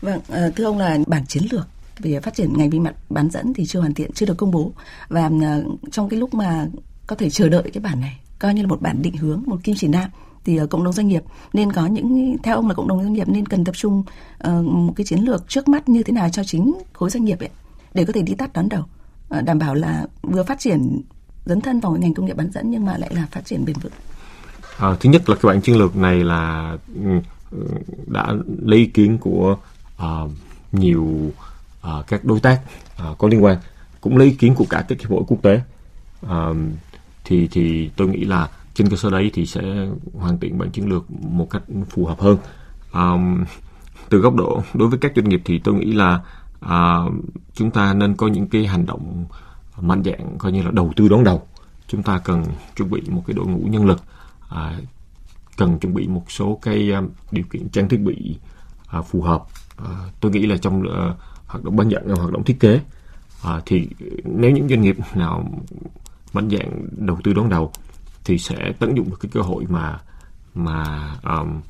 Vâng, 0.00 0.20
à, 0.28 0.50
thưa 0.56 0.64
ông 0.64 0.78
là 0.78 0.98
bản 1.06 1.26
chiến 1.26 1.42
lược 1.50 1.68
về 1.98 2.20
phát 2.20 2.34
triển 2.34 2.52
ngành 2.56 2.70
vi 2.70 2.78
mạch 2.78 2.94
bán 3.10 3.30
dẫn 3.30 3.54
thì 3.54 3.66
chưa 3.66 3.80
hoàn 3.80 3.94
thiện, 3.94 4.12
chưa 4.12 4.26
được 4.26 4.36
công 4.36 4.50
bố 4.50 4.72
và 5.08 5.30
à, 5.42 5.60
trong 5.92 6.08
cái 6.08 6.20
lúc 6.20 6.34
mà 6.34 6.66
có 7.06 7.16
thể 7.16 7.30
chờ 7.30 7.48
đợi 7.48 7.70
cái 7.72 7.80
bản 7.80 8.00
này 8.00 8.20
coi 8.38 8.54
như 8.54 8.62
là 8.62 8.68
một 8.68 8.82
bản 8.82 9.02
định 9.02 9.16
hướng, 9.16 9.42
một 9.46 9.56
kim 9.64 9.76
chỉ 9.78 9.88
nam 9.88 10.10
thì 10.44 10.58
cộng 10.70 10.84
đồng 10.84 10.92
doanh 10.92 11.08
nghiệp 11.08 11.22
nên 11.52 11.72
có 11.72 11.86
những 11.86 12.36
theo 12.42 12.56
ông 12.56 12.68
là 12.68 12.74
cộng 12.74 12.88
đồng 12.88 13.02
doanh 13.02 13.12
nghiệp 13.12 13.28
nên 13.28 13.46
cần 13.46 13.64
tập 13.64 13.74
trung 13.76 14.02
uh, 14.48 14.64
một 14.64 14.92
cái 14.96 15.06
chiến 15.06 15.20
lược 15.20 15.48
trước 15.48 15.68
mắt 15.68 15.88
như 15.88 16.02
thế 16.02 16.12
nào 16.12 16.28
cho 16.28 16.44
chính 16.44 16.74
khối 16.92 17.10
doanh 17.10 17.24
nghiệp 17.24 17.38
ấy 17.38 17.48
để 17.94 18.04
có 18.04 18.12
thể 18.12 18.22
đi 18.22 18.34
tắt 18.34 18.52
đón 18.52 18.68
đầu 18.68 18.84
Ờ, 19.28 19.40
đảm 19.40 19.58
bảo 19.58 19.74
là 19.74 20.06
vừa 20.22 20.42
phát 20.42 20.58
triển 20.60 21.00
dấn 21.44 21.60
thân 21.60 21.80
vào 21.80 21.92
ngành 21.92 22.14
công 22.14 22.26
nghiệp 22.26 22.36
bán 22.36 22.50
dẫn 22.50 22.70
nhưng 22.70 22.84
mà 22.84 22.98
lại 22.98 23.10
là 23.14 23.26
phát 23.30 23.44
triển 23.44 23.64
bền 23.64 23.76
vững. 23.82 23.92
À, 24.78 24.96
thứ 25.00 25.10
nhất 25.10 25.28
là 25.28 25.36
cái 25.36 25.52
bản 25.52 25.60
chiến 25.60 25.78
lược 25.78 25.96
này 25.96 26.24
là 26.24 26.76
ừ, 26.94 27.10
ừ, 27.50 27.66
đã 28.06 28.32
lấy 28.62 28.78
ý 28.78 28.86
kiến 28.86 29.18
của 29.18 29.56
uh, 29.96 30.30
nhiều 30.72 31.32
uh, 31.88 32.06
các 32.06 32.24
đối 32.24 32.40
tác 32.40 32.60
uh, 33.10 33.18
có 33.18 33.28
liên 33.28 33.44
quan 33.44 33.58
cũng 34.00 34.16
lấy 34.16 34.28
ý 34.28 34.34
kiến 34.34 34.54
của 34.54 34.66
cả 34.70 34.84
các 34.88 35.00
hiệp 35.00 35.10
hội 35.10 35.22
quốc 35.26 35.38
tế 35.42 35.60
uh, 36.26 36.56
thì 37.24 37.48
thì 37.50 37.90
tôi 37.96 38.08
nghĩ 38.08 38.24
là 38.24 38.48
trên 38.74 38.88
cơ 38.88 38.96
sở 38.96 39.10
đấy 39.10 39.30
thì 39.34 39.46
sẽ 39.46 39.62
hoàn 40.14 40.38
thiện 40.38 40.58
bản 40.58 40.70
chiến 40.70 40.88
lược 40.88 41.10
một 41.10 41.50
cách 41.50 41.62
phù 41.90 42.06
hợp 42.06 42.20
hơn 42.20 42.36
um, 42.92 43.44
từ 44.08 44.18
góc 44.18 44.34
độ 44.34 44.62
đối 44.74 44.88
với 44.88 44.98
các 44.98 45.12
doanh 45.16 45.28
nghiệp 45.28 45.42
thì 45.44 45.58
tôi 45.58 45.74
nghĩ 45.74 45.92
là 45.92 46.20
à, 46.60 46.98
chúng 47.54 47.70
ta 47.70 47.94
nên 47.94 48.16
có 48.16 48.28
những 48.28 48.48
cái 48.48 48.66
hành 48.66 48.86
động 48.86 49.24
mạnh 49.80 50.02
dạng 50.04 50.38
coi 50.38 50.52
như 50.52 50.62
là 50.62 50.70
đầu 50.70 50.92
tư 50.96 51.08
đón 51.08 51.24
đầu 51.24 51.46
chúng 51.88 52.02
ta 52.02 52.18
cần 52.24 52.44
chuẩn 52.76 52.90
bị 52.90 53.02
một 53.08 53.22
cái 53.26 53.34
đội 53.34 53.46
ngũ 53.46 53.58
nhân 53.58 53.86
lực 53.86 54.02
à, 54.48 54.80
cần 55.56 55.78
chuẩn 55.78 55.94
bị 55.94 56.08
một 56.08 56.24
số 56.28 56.58
cái 56.62 56.92
à, 56.92 57.02
điều 57.30 57.44
kiện 57.50 57.68
trang 57.68 57.88
thiết 57.88 58.00
bị 58.00 58.38
à, 58.86 59.02
phù 59.02 59.22
hợp 59.22 59.44
à, 59.76 60.10
tôi 60.20 60.32
nghĩ 60.32 60.46
là 60.46 60.56
trong 60.56 60.82
à, 60.82 61.14
hoạt 61.46 61.64
động 61.64 61.76
bán 61.76 61.88
dẫn 61.88 62.08
hoạt 62.08 62.32
động 62.32 62.44
thiết 62.44 62.60
kế 62.60 62.80
à, 63.42 63.60
thì 63.66 63.88
nếu 64.24 64.50
những 64.50 64.68
doanh 64.68 64.80
nghiệp 64.80 64.96
nào 65.14 65.44
mạnh 66.32 66.50
dạng 66.50 66.86
đầu 67.06 67.18
tư 67.24 67.32
đón 67.32 67.48
đầu 67.48 67.72
thì 68.24 68.38
sẽ 68.38 68.72
tận 68.78 68.96
dụng 68.96 69.10
được 69.10 69.16
cái 69.20 69.30
cơ 69.32 69.40
hội 69.40 69.64
mà 69.68 69.98
mà 70.54 71.10
um, 71.24 71.60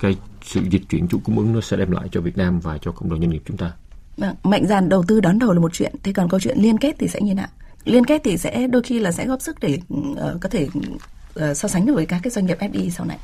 cái 0.00 0.16
sự 0.42 0.60
dịch 0.70 0.82
chuyển 0.88 1.08
chuỗi 1.08 1.20
cung 1.24 1.38
ứng 1.38 1.52
nó 1.52 1.60
sẽ 1.60 1.76
đem 1.76 1.90
lại 1.90 2.08
cho 2.12 2.20
Việt 2.20 2.36
Nam 2.36 2.60
và 2.60 2.78
cho 2.78 2.92
cộng 2.92 3.10
đồng 3.10 3.20
doanh 3.20 3.30
nghiệp 3.30 3.42
chúng 3.46 3.56
ta. 3.56 3.72
Vâng, 4.16 4.34
mạnh 4.42 4.66
dạn 4.66 4.88
đầu 4.88 5.04
tư 5.08 5.20
đón 5.20 5.38
đầu 5.38 5.52
là 5.52 5.60
một 5.60 5.72
chuyện, 5.72 5.94
thế 6.02 6.12
còn 6.12 6.28
câu 6.28 6.40
chuyện 6.40 6.58
liên 6.58 6.78
kết 6.78 6.96
thì 6.98 7.08
sẽ 7.08 7.20
như 7.20 7.34
nào? 7.34 7.48
Liên 7.84 8.04
kết 8.04 8.20
thì 8.24 8.38
sẽ 8.38 8.66
đôi 8.66 8.82
khi 8.82 8.98
là 8.98 9.12
sẽ 9.12 9.26
góp 9.26 9.40
sức 9.40 9.56
để 9.60 9.78
uh, 9.94 10.40
có 10.40 10.48
thể 10.48 10.68
uh, 10.74 11.56
so 11.56 11.68
sánh 11.68 11.86
được 11.86 11.94
với 11.94 12.06
các 12.06 12.20
cái 12.22 12.30
doanh 12.30 12.46
nghiệp 12.46 12.58
FDI 12.60 12.90
sau 12.90 13.06
này? 13.06 13.18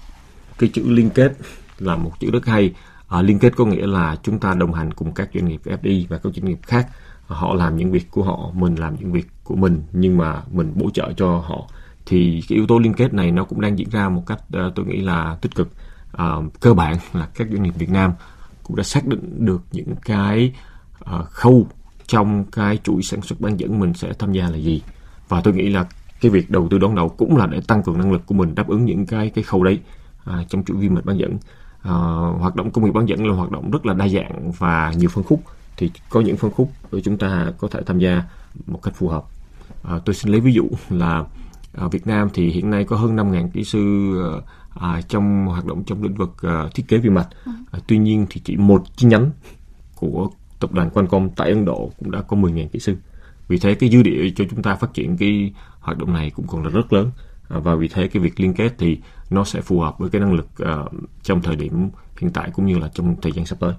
Cái 0.58 0.70
chữ 0.72 0.82
liên 0.86 1.10
kết 1.10 1.32
là 1.78 1.96
một 1.96 2.12
chữ 2.20 2.30
rất 2.30 2.46
hay. 2.46 2.74
À, 3.08 3.22
liên 3.22 3.38
kết 3.38 3.56
có 3.56 3.64
nghĩa 3.64 3.86
là 3.86 4.16
chúng 4.22 4.38
ta 4.38 4.54
đồng 4.54 4.72
hành 4.74 4.92
cùng 4.92 5.12
các 5.12 5.28
doanh 5.34 5.48
nghiệp 5.48 5.60
FDI 5.64 6.04
và 6.08 6.18
các 6.18 6.32
doanh 6.34 6.44
nghiệp 6.44 6.58
khác. 6.62 6.88
Họ 7.26 7.54
làm 7.54 7.76
những 7.76 7.92
việc 7.92 8.10
của 8.10 8.22
họ, 8.22 8.50
mình 8.54 8.74
làm 8.74 8.96
những 9.00 9.12
việc 9.12 9.26
của 9.44 9.56
mình 9.56 9.82
nhưng 9.92 10.16
mà 10.16 10.42
mình 10.50 10.72
bổ 10.74 10.90
trợ 10.90 11.12
cho 11.16 11.38
họ. 11.38 11.68
Thì 12.06 12.42
cái 12.48 12.56
yếu 12.56 12.66
tố 12.66 12.78
liên 12.78 12.94
kết 12.94 13.14
này 13.14 13.30
nó 13.30 13.44
cũng 13.44 13.60
đang 13.60 13.78
diễn 13.78 13.90
ra 13.90 14.08
một 14.08 14.22
cách 14.26 14.38
uh, 14.38 14.74
tôi 14.74 14.86
nghĩ 14.86 15.00
là 15.00 15.36
tích 15.40 15.54
cực. 15.54 15.68
Uh, 16.22 16.60
cơ 16.60 16.74
bản 16.74 16.96
là 17.12 17.28
các 17.34 17.48
doanh 17.50 17.62
nghiệp 17.62 17.74
Việt 17.78 17.90
Nam 17.90 18.12
cũng 18.62 18.76
đã 18.76 18.82
xác 18.82 19.06
định 19.06 19.46
được 19.46 19.62
những 19.72 19.94
cái 20.04 20.52
khâu 21.30 21.66
trong 22.06 22.44
cái 22.44 22.78
chuỗi 22.84 23.02
sản 23.02 23.22
xuất 23.22 23.40
bán 23.40 23.56
dẫn 23.56 23.80
mình 23.80 23.94
sẽ 23.94 24.12
tham 24.18 24.32
gia 24.32 24.48
là 24.48 24.56
gì. 24.56 24.82
Và 25.28 25.40
tôi 25.40 25.54
nghĩ 25.54 25.68
là 25.68 25.86
cái 26.20 26.30
việc 26.30 26.50
đầu 26.50 26.68
tư 26.70 26.78
đón 26.78 26.94
đầu 26.94 27.08
cũng 27.08 27.36
là 27.36 27.46
để 27.46 27.60
tăng 27.66 27.82
cường 27.82 27.98
năng 27.98 28.12
lực 28.12 28.26
của 28.26 28.34
mình 28.34 28.54
đáp 28.54 28.68
ứng 28.68 28.84
những 28.84 29.06
cái 29.06 29.30
cái 29.30 29.44
khâu 29.44 29.64
đấy 29.64 29.80
à, 30.24 30.44
trong 30.48 30.64
chuỗi 30.64 30.76
vi 30.76 30.88
mạch 30.88 31.04
bán 31.04 31.18
dẫn. 31.18 31.38
À, 31.82 31.92
hoạt 32.38 32.56
động 32.56 32.70
công 32.70 32.84
nghiệp 32.84 32.90
bán 32.90 33.08
dẫn 33.08 33.26
là 33.26 33.34
hoạt 33.34 33.50
động 33.50 33.70
rất 33.70 33.86
là 33.86 33.94
đa 33.94 34.08
dạng 34.08 34.52
và 34.52 34.92
nhiều 34.96 35.08
phân 35.08 35.24
khúc. 35.24 35.42
Thì 35.76 35.90
có 36.10 36.20
những 36.20 36.36
phân 36.36 36.50
khúc 36.50 36.70
của 36.90 37.00
chúng 37.00 37.18
ta 37.18 37.52
có 37.58 37.68
thể 37.68 37.80
tham 37.86 37.98
gia 37.98 38.22
một 38.66 38.82
cách 38.82 38.94
phù 38.96 39.08
hợp. 39.08 39.24
À, 39.82 39.98
tôi 40.04 40.14
xin 40.14 40.32
lấy 40.32 40.40
ví 40.40 40.52
dụ 40.52 40.68
là 40.90 41.24
ở 41.72 41.88
Việt 41.88 42.06
Nam 42.06 42.28
thì 42.34 42.50
hiện 42.50 42.70
nay 42.70 42.84
có 42.84 42.96
hơn 42.96 43.16
5.000 43.16 43.48
kỹ 43.48 43.64
sư 43.64 44.14
à, 44.80 45.00
trong 45.08 45.46
hoạt 45.46 45.64
động 45.64 45.84
trong 45.84 46.02
lĩnh 46.02 46.14
vực 46.14 46.42
à, 46.42 46.64
thiết 46.74 46.88
kế 46.88 46.98
vi 46.98 47.10
mạch 47.10 47.28
ừ. 47.44 47.52
à, 47.70 47.78
tuy 47.86 47.98
nhiên 47.98 48.26
thì 48.30 48.40
chỉ 48.44 48.56
một 48.56 48.82
chi 48.96 49.06
nhánh 49.06 49.30
của 49.94 50.30
tập 50.60 50.72
đoàn 50.72 50.90
Qualcomm 50.90 51.28
tại 51.36 51.48
Ấn 51.48 51.64
Độ 51.64 51.90
cũng 51.98 52.10
đã 52.10 52.22
có 52.22 52.36
10.000 52.36 52.68
kỹ 52.68 52.78
sư 52.78 52.96
vì 53.48 53.58
thế 53.58 53.74
cái 53.74 53.90
dư 53.90 54.02
địa 54.02 54.30
cho 54.36 54.44
chúng 54.50 54.62
ta 54.62 54.74
phát 54.74 54.94
triển 54.94 55.16
cái 55.16 55.52
hoạt 55.80 55.98
động 55.98 56.12
này 56.12 56.30
cũng 56.30 56.46
còn 56.46 56.64
là 56.64 56.70
rất 56.70 56.92
lớn 56.92 57.10
à, 57.48 57.58
và 57.58 57.74
vì 57.74 57.88
thế 57.88 58.08
cái 58.08 58.22
việc 58.22 58.40
liên 58.40 58.54
kết 58.54 58.72
thì 58.78 58.98
nó 59.30 59.44
sẽ 59.44 59.60
phù 59.60 59.80
hợp 59.80 59.98
với 59.98 60.10
cái 60.10 60.20
năng 60.20 60.32
lực 60.32 60.48
uh, 60.62 60.92
trong 61.22 61.42
thời 61.42 61.56
điểm 61.56 61.90
hiện 62.20 62.30
tại 62.30 62.50
cũng 62.52 62.66
như 62.66 62.78
là 62.78 62.88
trong 62.94 63.16
thời 63.22 63.32
gian 63.32 63.46
sắp 63.46 63.60
tới. 63.60 63.72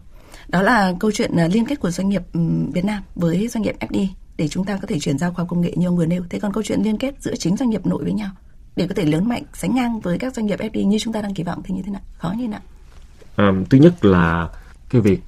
Đó 0.47 0.61
là 0.61 0.93
câu 0.99 1.11
chuyện 1.11 1.31
uh, 1.45 1.53
liên 1.53 1.65
kết 1.65 1.79
của 1.79 1.91
doanh 1.91 2.09
nghiệp 2.09 2.21
Việt 2.73 2.85
Nam 2.85 3.03
với 3.15 3.47
doanh 3.47 3.61
nghiệp 3.61 3.75
FDI 3.79 4.07
để 4.37 4.47
chúng 4.47 4.65
ta 4.65 4.77
có 4.81 4.87
thể 4.87 4.99
chuyển 4.99 5.17
giao 5.17 5.33
khoa 5.33 5.45
công 5.45 5.61
nghệ 5.61 5.73
như 5.75 5.87
ông 5.87 5.97
vừa 5.97 6.05
nêu. 6.05 6.23
Thế 6.29 6.39
còn 6.39 6.53
câu 6.53 6.63
chuyện 6.63 6.81
liên 6.81 6.97
kết 6.97 7.15
giữa 7.19 7.35
chính 7.35 7.57
doanh 7.57 7.69
nghiệp 7.69 7.85
nội 7.85 8.03
với 8.03 8.13
nhau 8.13 8.29
để 8.75 8.87
có 8.87 8.93
thể 8.95 9.05
lớn 9.05 9.29
mạnh 9.29 9.43
sánh 9.53 9.75
ngang 9.75 9.99
với 9.99 10.17
các 10.17 10.35
doanh 10.35 10.45
nghiệp 10.45 10.59
FDI 10.59 10.87
như 10.87 10.99
chúng 10.99 11.13
ta 11.13 11.21
đang 11.21 11.33
kỳ 11.33 11.43
vọng 11.43 11.61
thì 11.63 11.75
như 11.75 11.81
thế 11.81 11.91
nào? 11.91 12.01
Khó 12.17 12.31
như 12.31 12.41
thế 12.41 12.47
nào? 12.47 12.61
À, 13.35 13.51
thứ 13.69 13.77
nhất 13.77 14.05
là 14.05 14.49
cái 14.89 15.01
việc 15.01 15.19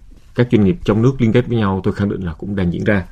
các 0.41 0.47
doanh 0.51 0.63
nghiệp 0.65 0.77
trong 0.83 1.01
nước 1.01 1.21
liên 1.21 1.31
kết 1.31 1.47
với 1.47 1.57
nhau 1.57 1.81
tôi 1.83 1.93
khẳng 1.93 2.09
định 2.09 2.21
là 2.21 2.33
cũng 2.33 2.55
đang 2.55 2.73
diễn 2.73 2.83
ra. 2.83 3.05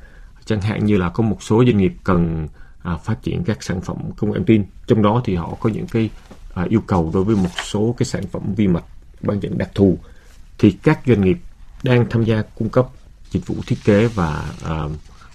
Chẳng 0.44 0.60
hạn 0.60 0.84
như 0.84 0.96
là 0.96 1.08
có 1.08 1.22
một 1.22 1.42
số 1.42 1.64
doanh 1.64 1.76
nghiệp 1.76 1.92
cần 2.04 2.48
à, 2.82 2.96
phát 2.96 3.22
triển 3.22 3.44
các 3.44 3.62
sản 3.62 3.80
phẩm 3.80 3.96
công 4.16 4.30
nghệ 4.30 4.36
thông 4.36 4.46
tin. 4.46 4.64
Trong 4.86 5.02
đó 5.02 5.22
thì 5.24 5.34
họ 5.34 5.56
có 5.60 5.70
những 5.70 5.86
cái 5.86 6.10
à, 6.54 6.66
yêu 6.68 6.80
cầu 6.86 7.10
đối 7.14 7.24
với 7.24 7.36
một 7.36 7.50
số 7.64 7.94
cái 7.98 8.06
sản 8.06 8.22
phẩm 8.26 8.42
vi 8.56 8.68
mạch 8.68 8.84
bán 9.20 9.40
dẫn 9.40 9.58
đặc 9.58 9.70
thù. 9.74 9.98
Thì 10.58 10.70
các 10.70 11.00
doanh 11.06 11.20
nghiệp 11.20 11.38
đang 11.82 12.06
tham 12.10 12.24
gia 12.24 12.42
cung 12.42 12.68
cấp 12.68 12.86
dịch 13.30 13.46
vụ 13.46 13.54
thiết 13.66 13.76
kế 13.84 14.06
và 14.06 14.52
à, 14.64 14.84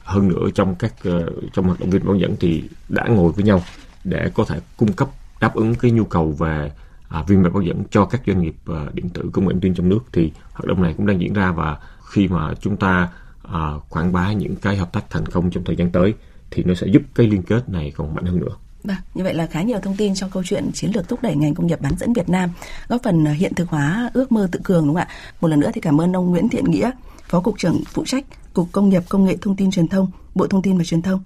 hơn 0.03 0.27
nữa 0.27 0.47
trong 0.55 0.75
các 0.75 0.93
uh, 1.09 1.53
trong 1.53 1.65
hoạt 1.65 1.79
động 1.79 1.89
viên 1.89 2.05
bán 2.05 2.19
dẫn 2.19 2.35
thì 2.39 2.63
đã 2.89 3.05
ngồi 3.07 3.31
với 3.31 3.43
nhau 3.43 3.63
để 4.03 4.31
có 4.33 4.45
thể 4.45 4.59
cung 4.77 4.93
cấp 4.93 5.09
đáp 5.39 5.55
ứng 5.55 5.75
cái 5.75 5.91
nhu 5.91 6.03
cầu 6.03 6.31
về 6.31 6.71
à, 7.09 7.23
viên 7.27 7.43
mạch 7.43 7.49
bảo 7.49 7.61
dẫn 7.61 7.83
cho 7.91 8.05
các 8.05 8.21
doanh 8.27 8.41
nghiệp 8.41 8.55
à, 8.65 8.85
điện 8.93 9.09
tử 9.09 9.29
công 9.33 9.45
nghệ 9.45 9.53
thông 9.53 9.61
tin 9.61 9.73
trong 9.73 9.89
nước 9.89 9.99
thì 10.13 10.31
hoạt 10.53 10.65
động 10.65 10.81
này 10.81 10.93
cũng 10.97 11.05
đang 11.05 11.21
diễn 11.21 11.33
ra 11.33 11.51
và 11.51 11.77
khi 12.05 12.27
mà 12.27 12.53
chúng 12.61 12.77
ta 12.77 13.09
à, 13.43 13.71
quảng 13.89 14.13
bá 14.13 14.33
những 14.33 14.55
cái 14.55 14.77
hợp 14.77 14.93
tác 14.93 15.09
thành 15.09 15.25
công 15.25 15.51
trong 15.51 15.63
thời 15.63 15.75
gian 15.75 15.91
tới 15.91 16.13
thì 16.51 16.63
nó 16.63 16.73
sẽ 16.73 16.87
giúp 16.87 17.01
cái 17.15 17.27
liên 17.27 17.43
kết 17.43 17.69
này 17.69 17.91
còn 17.95 18.15
mạnh 18.15 18.25
hơn 18.25 18.39
nữa. 18.39 18.55
Vâng, 18.83 18.97
như 19.13 19.23
vậy 19.23 19.33
là 19.33 19.47
khá 19.47 19.61
nhiều 19.61 19.79
thông 19.79 19.95
tin 19.97 20.15
trong 20.15 20.29
câu 20.29 20.43
chuyện 20.43 20.71
chiến 20.73 20.91
lược 20.95 21.09
thúc 21.09 21.21
đẩy 21.21 21.35
ngành 21.35 21.55
công 21.55 21.67
nghiệp 21.67 21.81
bán 21.81 21.93
dẫn 21.99 22.13
Việt 22.13 22.29
Nam, 22.29 22.49
góp 22.87 23.03
phần 23.03 23.25
hiện 23.25 23.53
thực 23.53 23.69
hóa 23.69 24.09
ước 24.13 24.31
mơ 24.31 24.47
tự 24.51 24.59
cường 24.63 24.85
đúng 24.85 24.95
không 24.95 25.01
ạ? 25.01 25.07
Một 25.41 25.47
lần 25.47 25.59
nữa 25.59 25.71
thì 25.73 25.81
cảm 25.81 26.01
ơn 26.01 26.15
ông 26.15 26.29
Nguyễn 26.29 26.49
Thiện 26.49 26.65
Nghĩa, 26.65 26.91
Phó 27.27 27.39
cục 27.39 27.57
trưởng 27.57 27.83
phụ 27.87 28.05
trách 28.05 28.25
Cục 28.53 28.71
Công 28.71 28.89
nghiệp 28.89 29.03
Công 29.09 29.25
nghệ 29.25 29.37
Thông 29.41 29.55
tin 29.55 29.71
Truyền 29.71 29.87
thông, 29.87 30.11
Bộ 30.35 30.47
Thông 30.47 30.61
tin 30.61 30.77
và 30.77 30.83
Truyền 30.83 31.01
thông. 31.01 31.23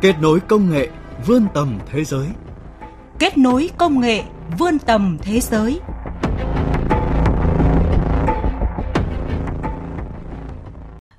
Kết 0.00 0.14
nối 0.20 0.40
công 0.40 0.70
nghệ 0.70 0.88
vươn 1.26 1.46
tầm 1.54 1.78
thế 1.86 2.04
giới. 2.04 2.26
Kết 3.18 3.38
nối 3.38 3.70
công 3.78 4.00
nghệ 4.00 4.22
vươn 4.58 4.78
tầm 4.78 5.18
thế 5.22 5.40
giới. 5.40 5.80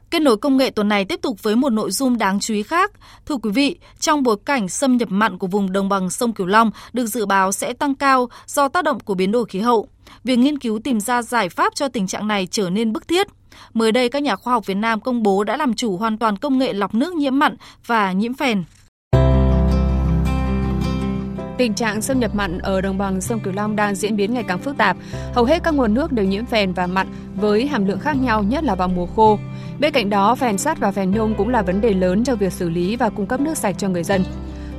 Kết 0.10 0.22
nối 0.22 0.38
công 0.38 0.58
nghệ 0.58 0.70
tuần 0.70 0.88
này 0.88 1.06
tiếp 1.06 1.20
tục 1.22 1.44
với 1.44 1.56
một 1.56 1.70
nội 1.70 1.92
dung 1.92 2.18
đáng 2.18 2.40
chú 2.40 2.54
ý 2.54 2.64
khác. 2.64 2.92
Thưa 3.26 3.36
quý 3.36 3.52
vị, 3.52 3.78
trong 4.00 4.24
bối 4.24 4.38
cảnh 4.46 4.70
xâm 4.70 4.98
nhập 4.98 5.12
mặn 5.12 5.38
của 5.38 5.48
vùng 5.48 5.72
đồng 5.72 5.90
bằng 5.90 6.10
sông 6.10 6.34
Cửu 6.34 6.48
Long 6.48 6.72
được 6.94 7.06
dự 7.06 7.26
báo 7.26 7.52
sẽ 7.52 7.74
tăng 7.74 7.96
cao 7.96 8.30
do 8.48 8.68
tác 8.68 8.84
động 8.84 9.00
của 9.00 9.14
biến 9.14 9.32
đổi 9.32 9.46
khí 9.46 9.60
hậu, 9.60 9.88
việc 10.24 10.36
nghiên 10.36 10.60
cứu 10.60 10.80
tìm 10.84 11.00
ra 11.00 11.22
giải 11.22 11.50
pháp 11.50 11.76
cho 11.76 11.88
tình 11.88 12.08
trạng 12.08 12.28
này 12.28 12.48
trở 12.52 12.70
nên 12.70 12.94
bức 12.94 13.08
thiết. 13.08 13.28
Mới 13.74 13.92
đây, 13.92 14.10
các 14.10 14.24
nhà 14.24 14.36
khoa 14.36 14.54
học 14.54 14.66
Việt 14.66 14.78
Nam 14.78 15.00
công 15.00 15.24
bố 15.24 15.44
đã 15.44 15.58
làm 15.58 15.74
chủ 15.74 15.98
hoàn 15.98 16.18
toàn 16.18 16.38
công 16.38 16.58
nghệ 16.58 16.74
lọc 16.74 16.96
nước 16.96 17.14
nhiễm 17.14 17.40
mặn 17.40 17.56
và 17.86 18.12
nhiễm 18.12 18.34
phèn. 18.34 18.64
Tình 21.58 21.74
trạng 21.74 22.02
xâm 22.02 22.20
nhập 22.20 22.36
mặn 22.36 22.60
ở 22.60 22.82
đồng 22.82 22.98
bằng 22.98 23.22
sông 23.22 23.40
Cửu 23.40 23.54
Long 23.54 23.76
đang 23.76 23.96
diễn 23.96 24.16
biến 24.16 24.34
ngày 24.34 24.44
càng 24.48 24.60
phức 24.60 24.78
tạp. 24.78 24.98
Hầu 25.34 25.46
hết 25.46 25.64
các 25.64 25.74
nguồn 25.74 25.94
nước 25.94 26.12
đều 26.12 26.26
nhiễm 26.26 26.46
phèn 26.46 26.74
và 26.74 26.88
mặn 26.88 27.08
với 27.36 27.68
hàm 27.68 27.86
lượng 27.86 28.00
khác 28.00 28.18
nhau 28.22 28.44
nhất 28.44 28.64
là 28.64 28.76
vào 28.76 28.88
mùa 28.88 29.06
khô. 29.06 29.40
Bên 29.80 29.94
cạnh 29.94 30.10
đó, 30.10 30.36
phèn 30.36 30.58
sắt 30.58 30.80
và 30.80 30.92
phèn 30.92 31.12
nhôm 31.12 31.34
cũng 31.38 31.50
là 31.50 31.62
vấn 31.62 31.82
đề 31.82 31.94
lớn 31.94 32.24
trong 32.24 32.38
việc 32.38 32.54
xử 32.54 32.70
lý 32.70 32.96
và 32.96 33.10
cung 33.10 33.26
cấp 33.26 33.40
nước 33.40 33.58
sạch 33.58 33.76
cho 33.78 33.90
người 33.90 34.04
dân. 34.04 34.24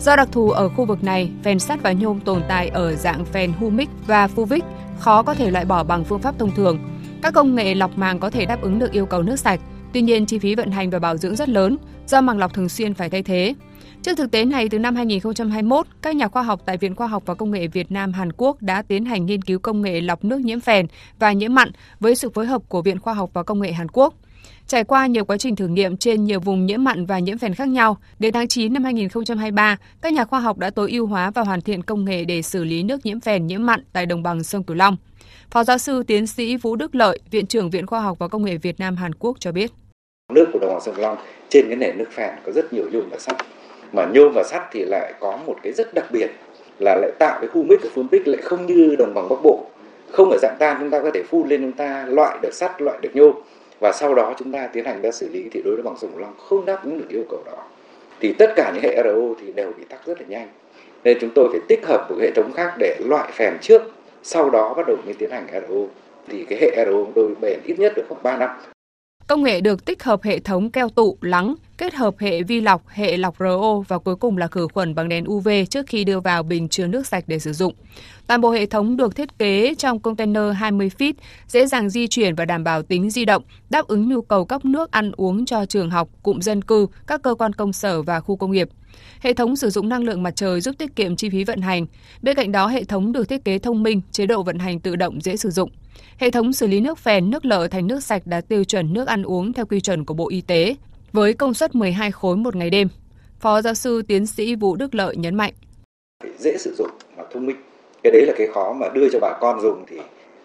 Do 0.00 0.16
đặc 0.16 0.28
thù 0.32 0.50
ở 0.50 0.68
khu 0.68 0.84
vực 0.84 1.04
này, 1.04 1.30
phèn 1.42 1.58
sắt 1.58 1.82
và 1.82 1.92
nhôm 1.92 2.20
tồn 2.20 2.42
tại 2.48 2.68
ở 2.68 2.94
dạng 2.94 3.24
phèn 3.24 3.52
humic 3.52 3.88
và 4.06 4.26
fuvic, 4.26 4.60
khó 4.98 5.22
có 5.22 5.34
thể 5.34 5.50
loại 5.50 5.64
bỏ 5.64 5.84
bằng 5.84 6.04
phương 6.04 6.20
pháp 6.20 6.34
thông 6.38 6.50
thường. 6.50 6.78
Các 7.22 7.34
công 7.34 7.54
nghệ 7.54 7.74
lọc 7.74 7.98
màng 7.98 8.18
có 8.18 8.30
thể 8.30 8.46
đáp 8.46 8.62
ứng 8.62 8.78
được 8.78 8.92
yêu 8.92 9.06
cầu 9.06 9.22
nước 9.22 9.36
sạch, 9.36 9.60
tuy 9.92 10.02
nhiên 10.02 10.26
chi 10.26 10.38
phí 10.38 10.54
vận 10.54 10.70
hành 10.70 10.90
và 10.90 10.98
bảo 10.98 11.16
dưỡng 11.16 11.36
rất 11.36 11.48
lớn 11.48 11.76
do 12.06 12.20
màng 12.20 12.38
lọc 12.38 12.54
thường 12.54 12.68
xuyên 12.68 12.94
phải 12.94 13.10
thay 13.10 13.22
thế. 13.22 13.54
Trước 14.04 14.16
thực 14.16 14.30
tế 14.30 14.44
này, 14.44 14.68
từ 14.68 14.78
năm 14.78 14.96
2021, 14.96 15.86
các 16.02 16.16
nhà 16.16 16.28
khoa 16.28 16.42
học 16.42 16.60
tại 16.66 16.76
Viện 16.76 16.94
Khoa 16.94 17.06
học 17.06 17.22
và 17.26 17.34
Công 17.34 17.50
nghệ 17.50 17.66
Việt 17.66 17.92
Nam 17.92 18.12
Hàn 18.12 18.32
Quốc 18.36 18.62
đã 18.62 18.82
tiến 18.82 19.04
hành 19.04 19.26
nghiên 19.26 19.42
cứu 19.42 19.58
công 19.58 19.82
nghệ 19.82 20.00
lọc 20.00 20.24
nước 20.24 20.40
nhiễm 20.40 20.60
phèn 20.60 20.86
và 21.18 21.32
nhiễm 21.32 21.54
mặn 21.54 21.70
với 22.00 22.14
sự 22.14 22.30
phối 22.30 22.46
hợp 22.46 22.62
của 22.68 22.82
Viện 22.82 22.98
Khoa 22.98 23.14
học 23.14 23.30
và 23.32 23.42
Công 23.42 23.60
nghệ 23.60 23.72
Hàn 23.72 23.86
Quốc. 23.88 24.14
Trải 24.66 24.84
qua 24.84 25.06
nhiều 25.06 25.24
quá 25.24 25.36
trình 25.36 25.56
thử 25.56 25.68
nghiệm 25.68 25.96
trên 25.96 26.24
nhiều 26.24 26.40
vùng 26.40 26.66
nhiễm 26.66 26.84
mặn 26.84 27.06
và 27.06 27.18
nhiễm 27.18 27.38
phèn 27.38 27.54
khác 27.54 27.68
nhau, 27.68 27.96
đến 28.18 28.34
tháng 28.34 28.48
9 28.48 28.72
năm 28.72 28.84
2023, 28.84 29.76
các 30.00 30.12
nhà 30.12 30.24
khoa 30.24 30.40
học 30.40 30.58
đã 30.58 30.70
tối 30.70 30.90
ưu 30.90 31.06
hóa 31.06 31.30
và 31.30 31.42
hoàn 31.42 31.60
thiện 31.60 31.82
công 31.82 32.04
nghệ 32.04 32.24
để 32.24 32.42
xử 32.42 32.64
lý 32.64 32.82
nước 32.82 33.06
nhiễm 33.06 33.20
phèn 33.20 33.46
nhiễm 33.46 33.66
mặn 33.66 33.84
tại 33.92 34.06
đồng 34.06 34.22
bằng 34.22 34.42
sông 34.42 34.62
Cửu 34.62 34.76
Long. 34.76 34.96
Phó 35.50 35.64
giáo 35.64 35.78
sư 35.78 36.02
tiến 36.06 36.26
sĩ 36.26 36.56
Vũ 36.56 36.76
Đức 36.76 36.94
Lợi, 36.94 37.18
Viện 37.30 37.46
trưởng 37.46 37.70
Viện 37.70 37.86
Khoa 37.86 38.00
học 38.00 38.18
và 38.18 38.28
Công 38.28 38.44
nghệ 38.44 38.56
Việt 38.56 38.80
Nam 38.80 38.96
Hàn 38.96 39.14
Quốc 39.14 39.36
cho 39.40 39.52
biết. 39.52 39.70
Nước 40.34 40.46
của 40.52 40.58
đồng 40.58 40.70
bằng 40.70 40.80
sông 40.84 40.94
Cửu 40.94 41.02
Long 41.02 41.18
trên 41.48 41.64
cái 41.68 41.76
nền 41.76 41.98
nước 41.98 42.08
phèn 42.12 42.34
có 42.46 42.52
rất 42.52 42.72
nhiều 42.72 42.90
nhôm 42.92 43.08
và 43.10 43.18
sắt. 43.18 43.36
Mà 43.94 44.06
nhôm 44.12 44.32
và 44.34 44.42
sắt 44.42 44.62
thì 44.72 44.84
lại 44.84 45.14
có 45.20 45.38
một 45.46 45.56
cái 45.62 45.72
rất 45.72 45.94
đặc 45.94 46.04
biệt 46.12 46.26
là 46.78 46.94
lại 46.94 47.10
tạo 47.18 47.38
cái 47.40 47.48
khu 47.48 47.62
humic 47.62 47.82
của 47.82 47.88
phun 47.94 48.06
lại 48.24 48.42
không 48.42 48.66
như 48.66 48.96
đồng 48.98 49.14
bằng 49.14 49.28
Bắc 49.28 49.42
Bộ. 49.42 49.64
Không 50.10 50.30
ở 50.30 50.36
dạng 50.42 50.56
tan 50.58 50.76
chúng 50.80 50.90
ta 50.90 51.00
có 51.00 51.10
thể 51.10 51.22
phun 51.22 51.48
lên 51.48 51.60
chúng 51.60 51.72
ta 51.72 52.06
loại 52.08 52.38
được 52.42 52.54
sắt, 52.54 52.82
loại 52.82 52.98
được 53.02 53.10
nhôm. 53.14 53.32
Và 53.80 53.92
sau 53.92 54.14
đó 54.14 54.34
chúng 54.38 54.52
ta 54.52 54.66
tiến 54.66 54.84
hành 54.84 55.02
ra 55.02 55.10
xử 55.10 55.28
lý 55.32 55.44
thì 55.52 55.62
đối 55.64 55.74
với 55.74 55.82
bằng 55.82 55.96
sông 56.00 56.10
Cửu 56.10 56.20
Long 56.20 56.34
không 56.38 56.64
đáp 56.64 56.84
ứng 56.84 56.98
được 56.98 57.08
yêu 57.08 57.24
cầu 57.30 57.42
đó. 57.46 57.64
Thì 58.20 58.32
tất 58.32 58.52
cả 58.56 58.72
những 58.74 58.82
hệ 58.82 59.02
RO 59.04 59.34
thì 59.40 59.52
đều 59.52 59.72
bị 59.78 59.84
tắc 59.88 60.06
rất 60.06 60.20
là 60.20 60.26
nhanh. 60.28 60.48
Nên 61.04 61.18
chúng 61.20 61.30
tôi 61.34 61.48
phải 61.52 61.60
tích 61.68 61.86
hợp 61.86 62.06
một 62.10 62.16
hệ 62.20 62.30
thống 62.30 62.52
khác 62.52 62.74
để 62.78 62.96
loại 63.08 63.30
phèn 63.32 63.54
trước 63.60 63.82
sau 64.22 64.50
đó 64.50 64.74
bắt 64.76 64.86
đầu 64.86 64.96
mới 65.04 65.14
tiến 65.14 65.30
hành 65.30 65.46
RO 65.52 65.76
thì 66.28 66.44
cái 66.44 66.58
hệ 66.60 66.84
RO 66.84 66.98
tôi 67.14 67.34
bền 67.40 67.58
ít 67.64 67.78
nhất 67.78 67.92
được 67.96 68.04
khoảng 68.08 68.22
3 68.22 68.36
năm. 68.36 68.50
Công 69.26 69.42
nghệ 69.42 69.60
được 69.60 69.84
tích 69.84 70.04
hợp 70.04 70.22
hệ 70.22 70.38
thống 70.38 70.70
keo 70.70 70.88
tụ 70.88 71.18
lắng, 71.20 71.54
kết 71.78 71.94
hợp 71.94 72.14
hệ 72.18 72.42
vi 72.42 72.60
lọc, 72.60 72.88
hệ 72.88 73.16
lọc 73.16 73.36
RO 73.38 73.80
và 73.88 73.98
cuối 73.98 74.16
cùng 74.16 74.38
là 74.38 74.48
khử 74.48 74.68
khuẩn 74.74 74.94
bằng 74.94 75.08
đèn 75.08 75.30
UV 75.30 75.48
trước 75.70 75.86
khi 75.86 76.04
đưa 76.04 76.20
vào 76.20 76.42
bình 76.42 76.68
chứa 76.68 76.86
nước 76.86 77.06
sạch 77.06 77.24
để 77.26 77.38
sử 77.38 77.52
dụng. 77.52 77.74
Toàn 78.26 78.40
bộ 78.40 78.50
hệ 78.50 78.66
thống 78.66 78.96
được 78.96 79.16
thiết 79.16 79.38
kế 79.38 79.74
trong 79.78 80.00
container 80.00 80.42
20 80.56 80.90
feet, 80.98 81.12
dễ 81.48 81.66
dàng 81.66 81.90
di 81.90 82.06
chuyển 82.06 82.34
và 82.34 82.44
đảm 82.44 82.64
bảo 82.64 82.82
tính 82.82 83.10
di 83.10 83.24
động, 83.24 83.42
đáp 83.70 83.86
ứng 83.86 84.08
nhu 84.08 84.22
cầu 84.22 84.44
cấp 84.44 84.64
nước 84.64 84.90
ăn 84.90 85.12
uống 85.16 85.46
cho 85.46 85.66
trường 85.66 85.90
học, 85.90 86.08
cụm 86.22 86.40
dân 86.40 86.62
cư, 86.62 86.86
các 87.06 87.22
cơ 87.22 87.34
quan 87.34 87.52
công 87.52 87.72
sở 87.72 88.02
và 88.02 88.20
khu 88.20 88.36
công 88.36 88.52
nghiệp. 88.52 88.68
Hệ 89.20 89.32
thống 89.32 89.56
sử 89.56 89.70
dụng 89.70 89.88
năng 89.88 90.04
lượng 90.04 90.22
mặt 90.22 90.36
trời 90.36 90.60
giúp 90.60 90.74
tiết 90.78 90.96
kiệm 90.96 91.16
chi 91.16 91.30
phí 91.30 91.44
vận 91.44 91.60
hành. 91.60 91.86
Bên 92.22 92.36
cạnh 92.36 92.52
đó, 92.52 92.66
hệ 92.66 92.84
thống 92.84 93.12
được 93.12 93.28
thiết 93.28 93.44
kế 93.44 93.58
thông 93.58 93.82
minh, 93.82 94.00
chế 94.12 94.26
độ 94.26 94.42
vận 94.42 94.58
hành 94.58 94.80
tự 94.80 94.96
động 94.96 95.20
dễ 95.20 95.36
sử 95.36 95.50
dụng. 95.50 95.70
Hệ 96.18 96.30
thống 96.30 96.52
xử 96.52 96.66
lý 96.66 96.80
nước 96.80 96.98
phèn, 96.98 97.30
nước 97.30 97.44
lợ 97.44 97.68
thành 97.68 97.86
nước 97.86 98.02
sạch 98.02 98.22
đạt 98.26 98.48
tiêu 98.48 98.64
chuẩn 98.64 98.92
nước 98.92 99.08
ăn 99.08 99.22
uống 99.22 99.52
theo 99.52 99.66
quy 99.66 99.80
chuẩn 99.80 100.04
của 100.04 100.14
Bộ 100.14 100.28
Y 100.28 100.40
tế, 100.40 100.76
với 101.12 101.32
công 101.32 101.54
suất 101.54 101.74
12 101.74 102.10
khối 102.10 102.36
một 102.36 102.56
ngày 102.56 102.70
đêm. 102.70 102.88
Phó 103.40 103.62
giáo 103.62 103.74
sư 103.74 104.02
tiến 104.08 104.26
sĩ 104.26 104.54
Vũ 104.54 104.76
Đức 104.76 104.94
Lợi 104.94 105.16
nhấn 105.16 105.34
mạnh. 105.34 105.52
Dễ 106.38 106.56
sử 106.58 106.74
dụng 106.78 106.90
và 107.16 107.24
thông 107.32 107.46
minh. 107.46 107.56
Cái 108.02 108.10
đấy 108.12 108.26
là 108.26 108.32
cái 108.36 108.46
khó 108.54 108.72
mà 108.72 108.88
đưa 108.94 109.08
cho 109.12 109.18
bà 109.20 109.38
con 109.40 109.60
dùng 109.60 109.84
thì 109.88 109.96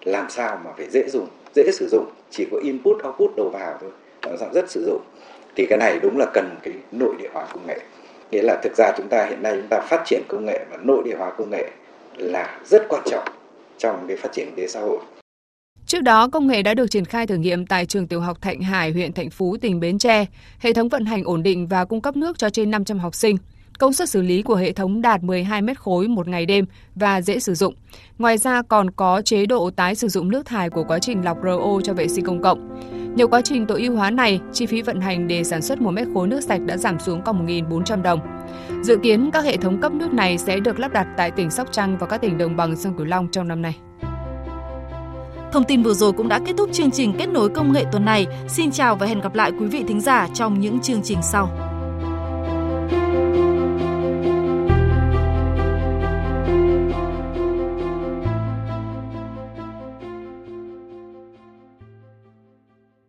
làm 0.04 0.30
sao 0.30 0.60
mà 0.66 0.72
phải 0.78 0.90
dễ 0.90 1.10
dùng, 1.10 1.28
dễ 1.56 1.72
sử 1.72 1.88
dụng. 1.92 2.06
Chỉ 2.32 2.46
có 2.52 2.58
input, 2.64 2.98
output 3.06 3.36
đầu 3.38 3.50
vào 3.50 3.78
thôi. 3.82 3.92
Làm 4.24 4.38
sao 4.40 4.50
rất 4.54 4.72
sử 4.72 4.86
dụng. 4.86 5.02
Thì 5.56 5.66
cái 5.70 5.78
này 5.78 6.00
đúng 6.02 6.18
là 6.18 6.26
cần 6.34 6.56
cái 6.64 6.74
nội 6.92 7.16
địa 7.20 7.30
hóa 7.34 7.48
công 7.54 7.68
nghệ. 7.68 7.80
Nghĩa 8.32 8.42
là 8.42 8.60
thực 8.64 8.76
ra 8.78 8.92
chúng 8.98 9.08
ta 9.08 9.26
hiện 9.26 9.44
nay 9.44 9.54
chúng 9.56 9.68
ta 9.70 9.80
phát 9.82 10.04
triển 10.06 10.22
công 10.28 10.46
nghệ 10.46 10.66
và 10.70 10.78
nội 10.84 11.02
địa 11.06 11.16
hóa 11.18 11.32
công 11.38 11.50
nghệ 11.50 11.72
là 12.18 12.60
rất 12.66 12.86
quan 12.90 13.04
trọng 13.12 13.28
trong 13.78 14.06
cái 14.08 14.18
phát 14.18 14.30
triển 14.34 14.46
kinh 14.46 14.56
tế 14.56 14.68
xã 14.68 14.80
hội. 14.80 15.00
Trước 15.86 16.02
đó, 16.02 16.30
công 16.32 16.48
nghệ 16.48 16.62
đã 16.62 16.74
được 16.74 16.92
triển 16.92 17.06
khai 17.06 17.28
thử 17.28 17.36
nghiệm 17.36 17.66
tại 17.66 17.86
trường 17.86 18.08
tiểu 18.08 18.20
học 18.22 18.42
Thạnh 18.42 18.62
Hải, 18.62 18.92
huyện 18.92 19.14
Thạnh 19.14 19.30
Phú, 19.30 19.58
tỉnh 19.62 19.80
Bến 19.80 20.00
Tre. 20.00 20.26
Hệ 20.60 20.74
thống 20.74 20.90
vận 20.90 21.06
hành 21.06 21.24
ổn 21.24 21.44
định 21.44 21.68
và 21.68 21.86
cung 21.86 22.02
cấp 22.02 22.18
nước 22.18 22.38
cho 22.40 22.50
trên 22.50 22.72
500 22.72 23.00
học 23.00 23.16
sinh. 23.16 23.38
Công 23.80 23.94
suất 23.94 24.10
xử 24.10 24.22
lý 24.22 24.42
của 24.42 24.56
hệ 24.56 24.72
thống 24.72 25.02
đạt 25.02 25.24
12 25.24 25.62
mét 25.62 25.80
khối 25.80 26.08
một 26.08 26.28
ngày 26.28 26.46
đêm 26.46 26.66
và 26.96 27.22
dễ 27.22 27.40
sử 27.40 27.54
dụng. 27.54 27.74
Ngoài 28.18 28.38
ra 28.38 28.62
còn 28.62 28.92
có 28.92 29.22
chế 29.22 29.46
độ 29.46 29.70
tái 29.70 29.96
sử 29.96 30.08
dụng 30.08 30.32
nước 30.32 30.46
thải 30.46 30.70
của 30.70 30.84
quá 30.84 31.00
trình 31.00 31.26
lọc 31.26 31.38
RO 31.44 31.82
cho 31.84 31.94
vệ 31.94 32.08
sinh 32.08 32.26
công 32.26 32.42
cộng. 32.42 32.80
Nhờ 33.16 33.28
quá 33.28 33.42
trình 33.42 33.66
tối 33.66 33.82
ưu 33.82 33.96
hóa 33.96 34.12
này, 34.12 34.40
chi 34.54 34.66
phí 34.66 34.82
vận 34.82 35.02
hành 35.02 35.28
để 35.28 35.44
sản 35.44 35.62
xuất 35.62 35.82
một 35.82 35.92
mét 35.92 36.08
khối 36.14 36.28
nước 36.28 36.44
sạch 36.44 36.62
đã 36.66 36.78
giảm 36.78 37.00
xuống 37.00 37.22
còn 37.22 37.48
1.400 37.48 38.02
đồng. 38.02 38.20
Dự 38.84 38.98
kiến 39.04 39.30
các 39.34 39.46
hệ 39.46 39.58
thống 39.58 39.82
cấp 39.82 39.92
nước 39.92 40.14
này 40.14 40.38
sẽ 40.38 40.60
được 40.60 40.80
lắp 40.80 40.94
đặt 40.94 41.08
tại 41.18 41.32
tỉnh 41.32 41.50
Sóc 41.50 41.68
Trăng 41.72 41.98
và 41.98 42.08
các 42.08 42.22
tỉnh 42.22 42.38
đồng 42.38 42.56
bằng 42.56 42.76
sông 42.76 42.98
Cửu 42.98 43.06
Long 43.06 43.28
trong 43.32 43.48
năm 43.48 43.62
nay. 43.62 43.78
Thông 45.52 45.64
tin 45.64 45.84
vừa 45.84 45.94
rồi 45.94 46.14
cũng 46.14 46.28
đã 46.28 46.40
kết 46.46 46.54
thúc 46.58 46.70
chương 46.74 46.92
trình 46.92 47.14
kết 47.18 47.30
nối 47.30 47.50
công 47.50 47.74
nghệ 47.74 47.86
tuần 47.92 48.06
này. 48.06 48.28
Xin 48.48 48.72
chào 48.72 48.96
và 48.96 49.06
hẹn 49.06 49.22
gặp 49.22 49.36
lại 49.36 49.52
quý 49.60 49.66
vị 49.66 49.84
thính 49.88 50.02
giả 50.02 50.28
trong 50.34 50.60
những 50.60 50.80
chương 50.80 51.02
trình 51.04 51.20
sau. 51.22 51.69